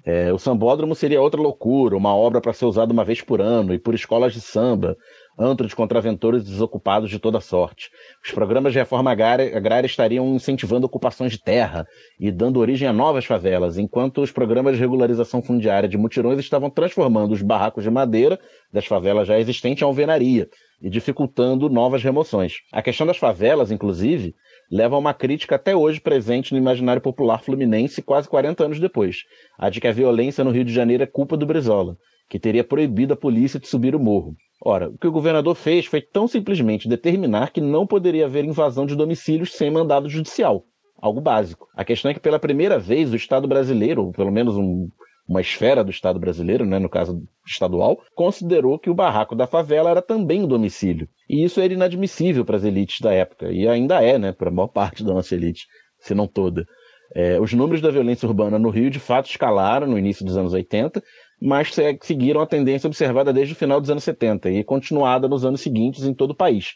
É, 0.04 0.32
o 0.32 0.38
sambódromo 0.38 0.94
seria 0.94 1.22
outra 1.22 1.40
loucura, 1.40 1.96
uma 1.96 2.14
obra 2.14 2.40
para 2.40 2.52
ser 2.52 2.64
usada 2.64 2.92
uma 2.92 3.04
vez 3.04 3.20
por 3.20 3.40
ano 3.40 3.72
e 3.72 3.78
por 3.78 3.94
escolas 3.94 4.32
de 4.32 4.40
samba, 4.40 4.96
antro 5.38 5.66
de 5.66 5.76
contraventores 5.76 6.44
desocupados 6.44 7.08
de 7.08 7.18
toda 7.18 7.40
sorte. 7.40 7.88
Os 8.24 8.32
programas 8.32 8.72
de 8.72 8.80
reforma 8.80 9.12
agrária, 9.12 9.56
agrária, 9.56 9.86
estariam 9.86 10.34
incentivando 10.34 10.86
ocupações 10.86 11.32
de 11.32 11.38
terra 11.38 11.86
e 12.18 12.30
dando 12.30 12.58
origem 12.58 12.88
a 12.88 12.92
novas 12.92 13.24
favelas, 13.24 13.78
enquanto 13.78 14.22
os 14.22 14.32
programas 14.32 14.74
de 14.74 14.80
regularização 14.80 15.40
fundiária 15.40 15.88
de 15.88 15.96
mutirões 15.96 16.38
estavam 16.38 16.68
transformando 16.68 17.32
os 17.32 17.42
barracos 17.42 17.84
de 17.84 17.90
madeira 17.90 18.38
das 18.72 18.86
favelas 18.86 19.28
já 19.28 19.38
existentes 19.38 19.82
em 19.82 19.84
alvenaria 19.84 20.48
e 20.80 20.90
dificultando 20.90 21.70
novas 21.70 22.02
remoções. 22.02 22.54
A 22.72 22.82
questão 22.82 23.06
das 23.06 23.16
favelas, 23.16 23.70
inclusive, 23.70 24.34
leva 24.72 24.96
a 24.96 24.98
uma 24.98 25.12
crítica 25.12 25.56
até 25.56 25.76
hoje 25.76 26.00
presente 26.00 26.52
no 26.52 26.58
imaginário 26.58 27.02
popular 27.02 27.42
fluminense 27.42 28.00
quase 28.00 28.26
40 28.26 28.64
anos 28.64 28.80
depois, 28.80 29.18
a 29.58 29.68
de 29.68 29.78
que 29.82 29.86
a 29.86 29.92
violência 29.92 30.42
no 30.42 30.50
Rio 30.50 30.64
de 30.64 30.72
Janeiro 30.72 31.02
é 31.02 31.06
culpa 31.06 31.36
do 31.36 31.44
Brizola, 31.44 31.94
que 32.26 32.38
teria 32.38 32.64
proibido 32.64 33.12
a 33.12 33.16
polícia 33.16 33.60
de 33.60 33.68
subir 33.68 33.94
o 33.94 34.00
morro. 34.00 34.34
Ora, 34.64 34.88
o 34.88 34.96
que 34.96 35.06
o 35.06 35.12
governador 35.12 35.54
fez 35.54 35.84
foi 35.84 36.00
tão 36.00 36.26
simplesmente 36.26 36.88
determinar 36.88 37.52
que 37.52 37.60
não 37.60 37.86
poderia 37.86 38.24
haver 38.24 38.46
invasão 38.46 38.86
de 38.86 38.96
domicílios 38.96 39.52
sem 39.52 39.70
mandado 39.70 40.08
judicial. 40.08 40.64
Algo 40.98 41.20
básico. 41.20 41.66
A 41.76 41.84
questão 41.84 42.10
é 42.10 42.14
que 42.14 42.20
pela 42.20 42.38
primeira 42.38 42.78
vez 42.78 43.12
o 43.12 43.16
Estado 43.16 43.46
brasileiro, 43.46 44.06
ou 44.06 44.12
pelo 44.12 44.30
menos 44.32 44.56
um, 44.56 44.88
uma 45.28 45.40
esfera 45.40 45.84
do 45.84 45.90
Estado 45.90 46.18
brasileiro, 46.18 46.66
né, 46.66 46.78
no 46.78 46.88
caso 46.88 47.22
estadual, 47.46 47.98
considerou 48.14 48.78
que 48.78 48.90
o 48.90 48.94
barraco 48.94 49.34
da 49.34 49.46
favela 49.46 49.90
era 49.90 50.02
também 50.02 50.42
um 50.42 50.48
domicílio. 50.48 51.08
E 51.28 51.44
isso 51.44 51.60
era 51.60 51.72
inadmissível 51.72 52.44
para 52.44 52.56
as 52.56 52.64
elites 52.64 53.00
da 53.00 53.12
época, 53.12 53.50
e 53.50 53.66
ainda 53.68 54.02
é, 54.02 54.18
né, 54.18 54.32
para 54.32 54.48
a 54.48 54.52
maior 54.52 54.68
parte 54.72 55.04
da 55.04 55.14
nossa 55.14 55.34
elite, 55.34 55.66
se 55.98 56.14
não 56.14 56.26
toda. 56.26 56.66
É, 57.14 57.38
os 57.38 57.52
números 57.52 57.82
da 57.82 57.90
violência 57.90 58.26
urbana 58.26 58.58
no 58.58 58.70
Rio 58.70 58.90
de 58.90 58.98
fato 58.98 59.28
escalaram 59.28 59.86
no 59.86 59.98
início 59.98 60.24
dos 60.24 60.36
anos 60.36 60.52
80, 60.52 61.02
mas 61.40 61.74
seguiram 62.00 62.40
a 62.40 62.46
tendência 62.46 62.86
observada 62.86 63.32
desde 63.32 63.52
o 63.52 63.56
final 63.56 63.80
dos 63.80 63.90
anos 63.90 64.04
70 64.04 64.50
e 64.50 64.64
continuada 64.64 65.28
nos 65.28 65.44
anos 65.44 65.60
seguintes 65.60 66.04
em 66.04 66.14
todo 66.14 66.30
o 66.30 66.36
país. 66.36 66.74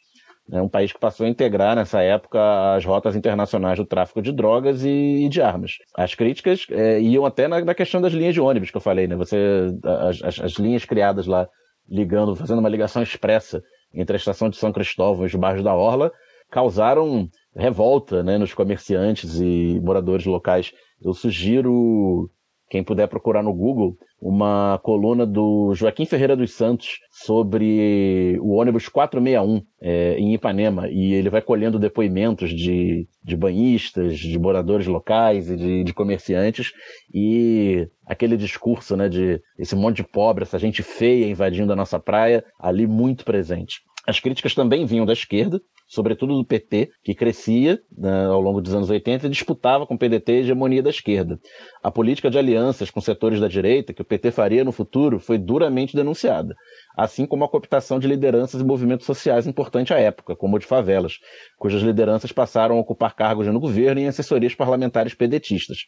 É 0.51 0.63
um 0.63 0.69
país 0.69 0.93
que 0.93 1.01
passou 1.01 1.27
a 1.27 1.29
integrar 1.29 1.75
nessa 1.75 2.01
época 2.03 2.39
as 2.75 2.85
rotas 2.85 3.17
internacionais 3.17 3.79
do 3.79 3.85
tráfico 3.85 4.23
de 4.23 4.31
drogas 4.31 4.85
e, 4.85 5.29
de 5.29 5.43
armas. 5.43 5.73
As 5.97 6.15
críticas 6.15 6.67
é, 6.71 7.01
iam 7.01 7.27
até 7.27 7.49
na, 7.49 7.65
na, 7.65 7.75
questão 7.75 8.01
das 8.01 8.13
linhas 8.13 8.35
de 8.35 8.41
ônibus 8.41 8.71
que 8.71 8.77
eu 8.77 8.81
falei, 8.81 9.09
né? 9.09 9.17
Você, 9.17 9.37
as, 9.83 10.23
as, 10.23 10.41
as, 10.41 10.53
linhas 10.53 10.85
criadas 10.85 11.27
lá, 11.27 11.49
ligando, 11.89 12.37
fazendo 12.37 12.61
uma 12.61 12.69
ligação 12.69 13.03
expressa 13.03 13.61
entre 13.93 14.15
a 14.15 14.19
estação 14.19 14.49
de 14.49 14.57
São 14.57 14.73
Cristóvão 14.73 15.25
e 15.25 15.27
os 15.27 15.35
bairros 15.35 15.65
da 15.65 15.75
Orla, 15.75 16.13
causaram 16.49 17.29
revolta 17.57 18.23
né, 18.23 18.39
nos 18.39 18.55
comerciantes 18.55 19.41
e 19.41 19.81
moradores 19.83 20.27
locais. 20.27 20.73
Eu 21.03 21.13
sugiro 21.13 22.31
quem 22.69 22.85
puder 22.85 23.09
procurar 23.09 23.43
no 23.43 23.53
Google, 23.53 23.97
uma 24.21 24.79
coluna 24.83 25.27
do 25.27 25.75
Joaquim 25.75 26.07
Ferreira 26.07 26.35
dos 26.35 26.53
Santos 26.53 27.01
sobre 27.11 28.39
o 28.41 28.55
ônibus 28.55 28.89
461 28.89 29.63
é, 29.81 30.19
em 30.19 30.35
Ipanema. 30.35 30.89
E 30.89 31.13
ele 31.15 31.29
vai 31.29 31.43
colhendo 31.43 31.79
depoimentos 31.79 32.51
de, 32.51 33.07
de 33.23 33.37
banhistas, 33.37 34.19
de 34.19 34.39
moradores 34.39 34.87
locais 34.87 35.51
e 35.51 35.57
de, 35.57 35.85
de 35.85 35.95
comerciantes. 35.95 36.73
E 37.13 37.89
aquele 38.07 38.37
discurso 38.37 38.97
né, 38.97 39.09
de 39.09 39.41
esse 39.59 39.77
monte 39.77 39.97
de 39.97 40.05
pobre, 40.05 40.45
essa 40.45 40.59
gente 40.59 40.83
feia 40.83 41.27
invadindo 41.27 41.73
a 41.73 41.77
nossa 41.77 41.99
praia, 41.99 42.45
ali 42.59 42.87
muito 42.87 43.25
presente. 43.25 43.81
As 44.07 44.21
críticas 44.21 44.55
também 44.55 44.87
vinham 44.87 45.05
da 45.05 45.13
esquerda, 45.13 45.61
sobretudo 45.87 46.37
do 46.37 46.44
PT, 46.44 46.90
que 47.03 47.14
crescia 47.14 47.81
né, 47.96 48.27
ao 48.27 48.40
longo 48.40 48.61
dos 48.61 48.75
anos 48.75 48.90
80 48.90 49.27
e 49.27 49.31
disputava 49.31 49.87
com 49.87 49.94
o 49.94 49.99
PDT 49.99 50.33
a 50.33 50.37
hegemonia 50.38 50.83
da 50.83 50.90
esquerda. 50.90 51.38
A 51.83 51.90
política 51.90 52.31
de 52.31 52.38
alianças 52.38 52.90
com 52.90 53.01
setores 53.01 53.40
da 53.40 53.49
direita 53.49 53.92
que 53.92 54.03
o 54.03 54.05
PT 54.05 54.31
faria 54.31 54.64
no 54.64 54.72
futuro 54.72 55.18
foi 55.20 55.38
duramente 55.38 55.94
denunciada 55.94 56.57
assim 56.97 57.27
como 57.27 57.45
a 57.45 57.49
cooptação 57.49 57.99
de 57.99 58.09
lideranças 58.09 58.61
e 58.61 58.65
movimentos 58.65 59.05
sociais 59.05 59.47
importantes 59.47 59.95
à 59.95 59.99
época, 59.99 60.35
como 60.35 60.57
o 60.57 60.59
de 60.59 60.65
favelas, 60.65 61.19
cujas 61.59 61.83
lideranças 61.83 62.33
passaram 62.33 62.77
a 62.77 62.81
ocupar 62.81 63.15
cargos 63.15 63.47
no 63.47 63.61
governo 63.61 64.01
e 64.01 64.05
em 64.05 64.09
assessorias 64.09 64.55
parlamentares 64.55 65.13
pedetistas. 65.13 65.81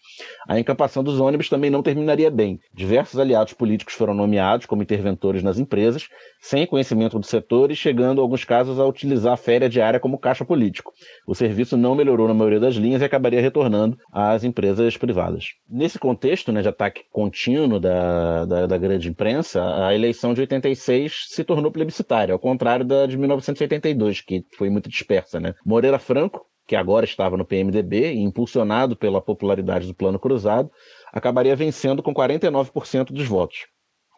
A 0.46 0.58
encampação 0.60 1.02
dos 1.02 1.18
ônibus 1.18 1.48
também 1.48 1.70
não 1.70 1.82
terminaria 1.82 2.30
bem. 2.30 2.60
Diversos 2.74 3.18
aliados 3.18 3.54
políticos 3.54 3.94
foram 3.94 4.12
nomeados 4.12 4.66
como 4.66 4.82
interventores 4.82 5.42
nas 5.42 5.58
empresas, 5.58 6.08
sem 6.40 6.66
conhecimento 6.66 7.18
do 7.18 7.26
setor 7.26 7.70
e 7.70 7.76
chegando, 7.76 8.18
em 8.18 8.22
alguns 8.22 8.44
casos, 8.44 8.78
a 8.78 8.84
utilizar 8.84 9.32
a 9.32 9.36
férias 9.36 9.70
diária 9.70 9.98
como 9.98 10.18
caixa 10.18 10.44
político. 10.44 10.92
O 11.26 11.34
serviço 11.34 11.76
não 11.76 11.94
melhorou 11.94 12.28
na 12.28 12.34
maioria 12.34 12.60
das 12.60 12.74
linhas 12.74 13.00
e 13.00 13.04
acabaria 13.04 13.40
retornando 13.40 13.96
às 14.12 14.44
empresas 14.44 14.96
privadas. 14.96 15.54
Nesse 15.68 15.98
contexto 15.98 16.52
né, 16.52 16.60
de 16.60 16.68
ataque 16.68 17.04
contínuo 17.10 17.80
da, 17.80 18.44
da, 18.44 18.66
da 18.66 18.78
grande 18.78 19.08
imprensa, 19.08 19.86
a 19.86 19.94
eleição 19.94 20.34
de 20.34 20.40
86 20.40 20.97
se 21.06 21.44
tornou 21.44 21.70
plebiscitária, 21.70 22.32
ao 22.32 22.38
contrário 22.38 22.84
da 22.84 23.06
de 23.06 23.16
1982, 23.18 24.22
que 24.22 24.44
foi 24.56 24.70
muito 24.70 24.88
dispersa. 24.88 25.38
Né? 25.38 25.54
Moreira 25.64 25.98
Franco, 25.98 26.46
que 26.66 26.74
agora 26.74 27.04
estava 27.04 27.36
no 27.36 27.44
PMDB 27.44 28.12
e 28.12 28.20
impulsionado 28.20 28.96
pela 28.96 29.20
popularidade 29.20 29.86
do 29.86 29.94
Plano 29.94 30.18
Cruzado, 30.18 30.70
acabaria 31.12 31.54
vencendo 31.54 32.02
com 32.02 32.14
49% 32.14 33.12
dos 33.12 33.26
votos. 33.26 33.66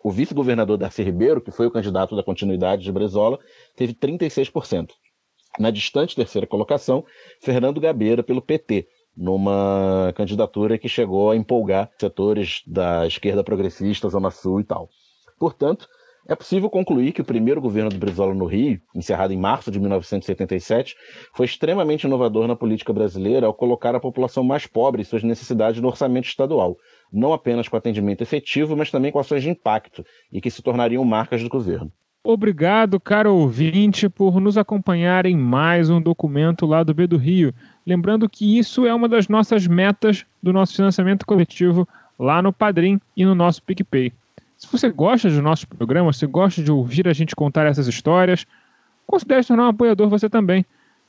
O 0.02 0.10
vice-governador 0.10 0.78
Darcy 0.78 1.02
Ribeiro, 1.02 1.40
que 1.40 1.50
foi 1.50 1.66
o 1.66 1.70
candidato 1.70 2.16
da 2.16 2.22
continuidade 2.22 2.82
de 2.82 2.92
Brezola, 2.92 3.38
teve 3.76 3.92
36%. 3.92 4.88
Na 5.58 5.70
distante 5.70 6.16
terceira 6.16 6.46
colocação, 6.46 7.04
Fernando 7.42 7.80
Gabeira, 7.80 8.22
pelo 8.22 8.40
PT, 8.40 8.86
numa 9.16 10.12
candidatura 10.16 10.78
que 10.78 10.88
chegou 10.88 11.30
a 11.30 11.36
empolgar 11.36 11.90
setores 11.98 12.62
da 12.66 13.06
esquerda 13.06 13.44
progressista, 13.44 14.08
Zona 14.08 14.30
Sul 14.30 14.60
e 14.60 14.64
tal. 14.64 14.88
Portanto, 15.38 15.86
é 16.28 16.34
possível 16.34 16.68
concluir 16.68 17.12
que 17.12 17.20
o 17.20 17.24
primeiro 17.24 17.60
governo 17.60 17.90
do 17.90 17.98
Brizola 17.98 18.34
no 18.34 18.44
Rio, 18.44 18.80
encerrado 18.94 19.32
em 19.32 19.38
março 19.38 19.70
de 19.70 19.80
1977, 19.80 20.94
foi 21.34 21.46
extremamente 21.46 22.04
inovador 22.04 22.46
na 22.46 22.54
política 22.54 22.92
brasileira 22.92 23.46
ao 23.46 23.54
colocar 23.54 23.94
a 23.94 24.00
população 24.00 24.44
mais 24.44 24.66
pobre 24.66 25.02
e 25.02 25.04
suas 25.04 25.22
necessidades 25.22 25.80
no 25.80 25.88
orçamento 25.88 26.26
estadual, 26.26 26.76
não 27.12 27.32
apenas 27.32 27.68
com 27.68 27.76
atendimento 27.76 28.22
efetivo, 28.22 28.76
mas 28.76 28.90
também 28.90 29.10
com 29.10 29.18
ações 29.18 29.42
de 29.42 29.50
impacto 29.50 30.04
e 30.30 30.40
que 30.40 30.50
se 30.50 30.62
tornariam 30.62 31.04
marcas 31.04 31.42
do 31.42 31.48
governo. 31.48 31.90
Obrigado, 32.22 33.00
caro 33.00 33.34
ouvinte, 33.34 34.06
por 34.06 34.40
nos 34.40 34.58
acompanhar 34.58 35.24
em 35.24 35.34
mais 35.34 35.88
um 35.88 36.02
documento 36.02 36.66
lá 36.66 36.82
do 36.82 36.92
B 36.92 37.06
do 37.06 37.16
Rio. 37.16 37.54
Lembrando 37.86 38.28
que 38.28 38.58
isso 38.58 38.86
é 38.86 38.94
uma 38.94 39.08
das 39.08 39.26
nossas 39.26 39.66
metas 39.66 40.26
do 40.42 40.52
nosso 40.52 40.76
financiamento 40.76 41.24
coletivo 41.24 41.88
lá 42.18 42.42
no 42.42 42.52
Padrim 42.52 43.00
e 43.16 43.24
no 43.24 43.34
nosso 43.34 43.62
PicPay. 43.62 44.12
Se 44.60 44.70
você 44.70 44.90
gosta 44.90 45.30
do 45.30 45.40
nosso 45.40 45.66
programa, 45.66 46.12
se 46.12 46.26
gosta 46.26 46.62
de 46.62 46.70
ouvir 46.70 47.08
a 47.08 47.14
gente 47.14 47.34
contar 47.34 47.66
essas 47.66 47.86
histórias, 47.86 48.46
considere 49.06 49.42
se 49.42 49.48
tornar 49.48 49.64
um 49.64 49.68
apoiador 49.68 50.08
você 50.10 50.28
também, 50.28 50.66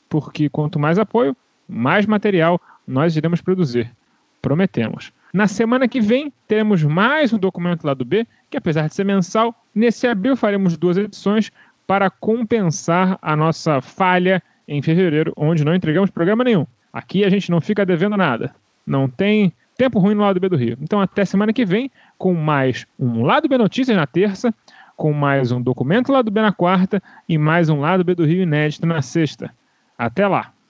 porque 0.08 0.48
quanto 0.48 0.78
mais 0.78 0.98
apoio, 0.98 1.36
mais 1.68 2.06
material 2.06 2.58
nós 2.86 3.14
iremos 3.14 3.42
produzir. 3.42 3.94
Prometemos. 4.40 5.12
Na 5.34 5.46
semana 5.46 5.86
que 5.86 6.00
vem, 6.00 6.32
teremos 6.48 6.82
mais 6.82 7.30
um 7.30 7.38
documento 7.38 7.84
lá 7.84 7.92
do 7.92 8.06
B, 8.06 8.26
que 8.50 8.56
apesar 8.56 8.88
de 8.88 8.94
ser 8.94 9.04
mensal, 9.04 9.54
nesse 9.74 10.06
abril 10.06 10.34
faremos 10.34 10.76
duas 10.78 10.96
edições 10.96 11.52
para 11.86 12.08
compensar 12.08 13.18
a 13.20 13.36
nossa 13.36 13.82
falha 13.82 14.42
em 14.66 14.80
fevereiro, 14.80 15.30
onde 15.36 15.62
não 15.62 15.74
entregamos 15.74 16.10
programa 16.10 16.42
nenhum. 16.42 16.66
Aqui 16.90 17.22
a 17.22 17.28
gente 17.28 17.50
não 17.50 17.60
fica 17.60 17.84
devendo 17.84 18.16
nada. 18.16 18.54
Não 18.86 19.08
tem 19.08 19.52
tempo 19.82 19.98
ruim 19.98 20.14
no 20.14 20.22
lado 20.22 20.38
B 20.38 20.48
do 20.48 20.54
Rio. 20.54 20.78
Então 20.80 21.00
até 21.00 21.24
semana 21.24 21.52
que 21.52 21.64
vem 21.64 21.90
com 22.16 22.34
mais 22.34 22.86
um 22.96 23.24
Lado 23.24 23.48
B 23.48 23.58
Notícias 23.58 23.96
na 23.96 24.06
terça, 24.06 24.54
com 24.96 25.12
mais 25.12 25.50
um 25.50 25.60
documento 25.60 26.12
Lado 26.12 26.30
B 26.30 26.40
na 26.40 26.52
quarta 26.52 27.02
e 27.28 27.36
mais 27.36 27.68
um 27.68 27.80
Lado 27.80 28.04
B 28.04 28.14
do 28.14 28.24
Rio 28.24 28.44
inédito 28.44 28.86
na 28.86 29.02
sexta. 29.02 29.52
Até 29.98 30.28
lá! 30.28 30.52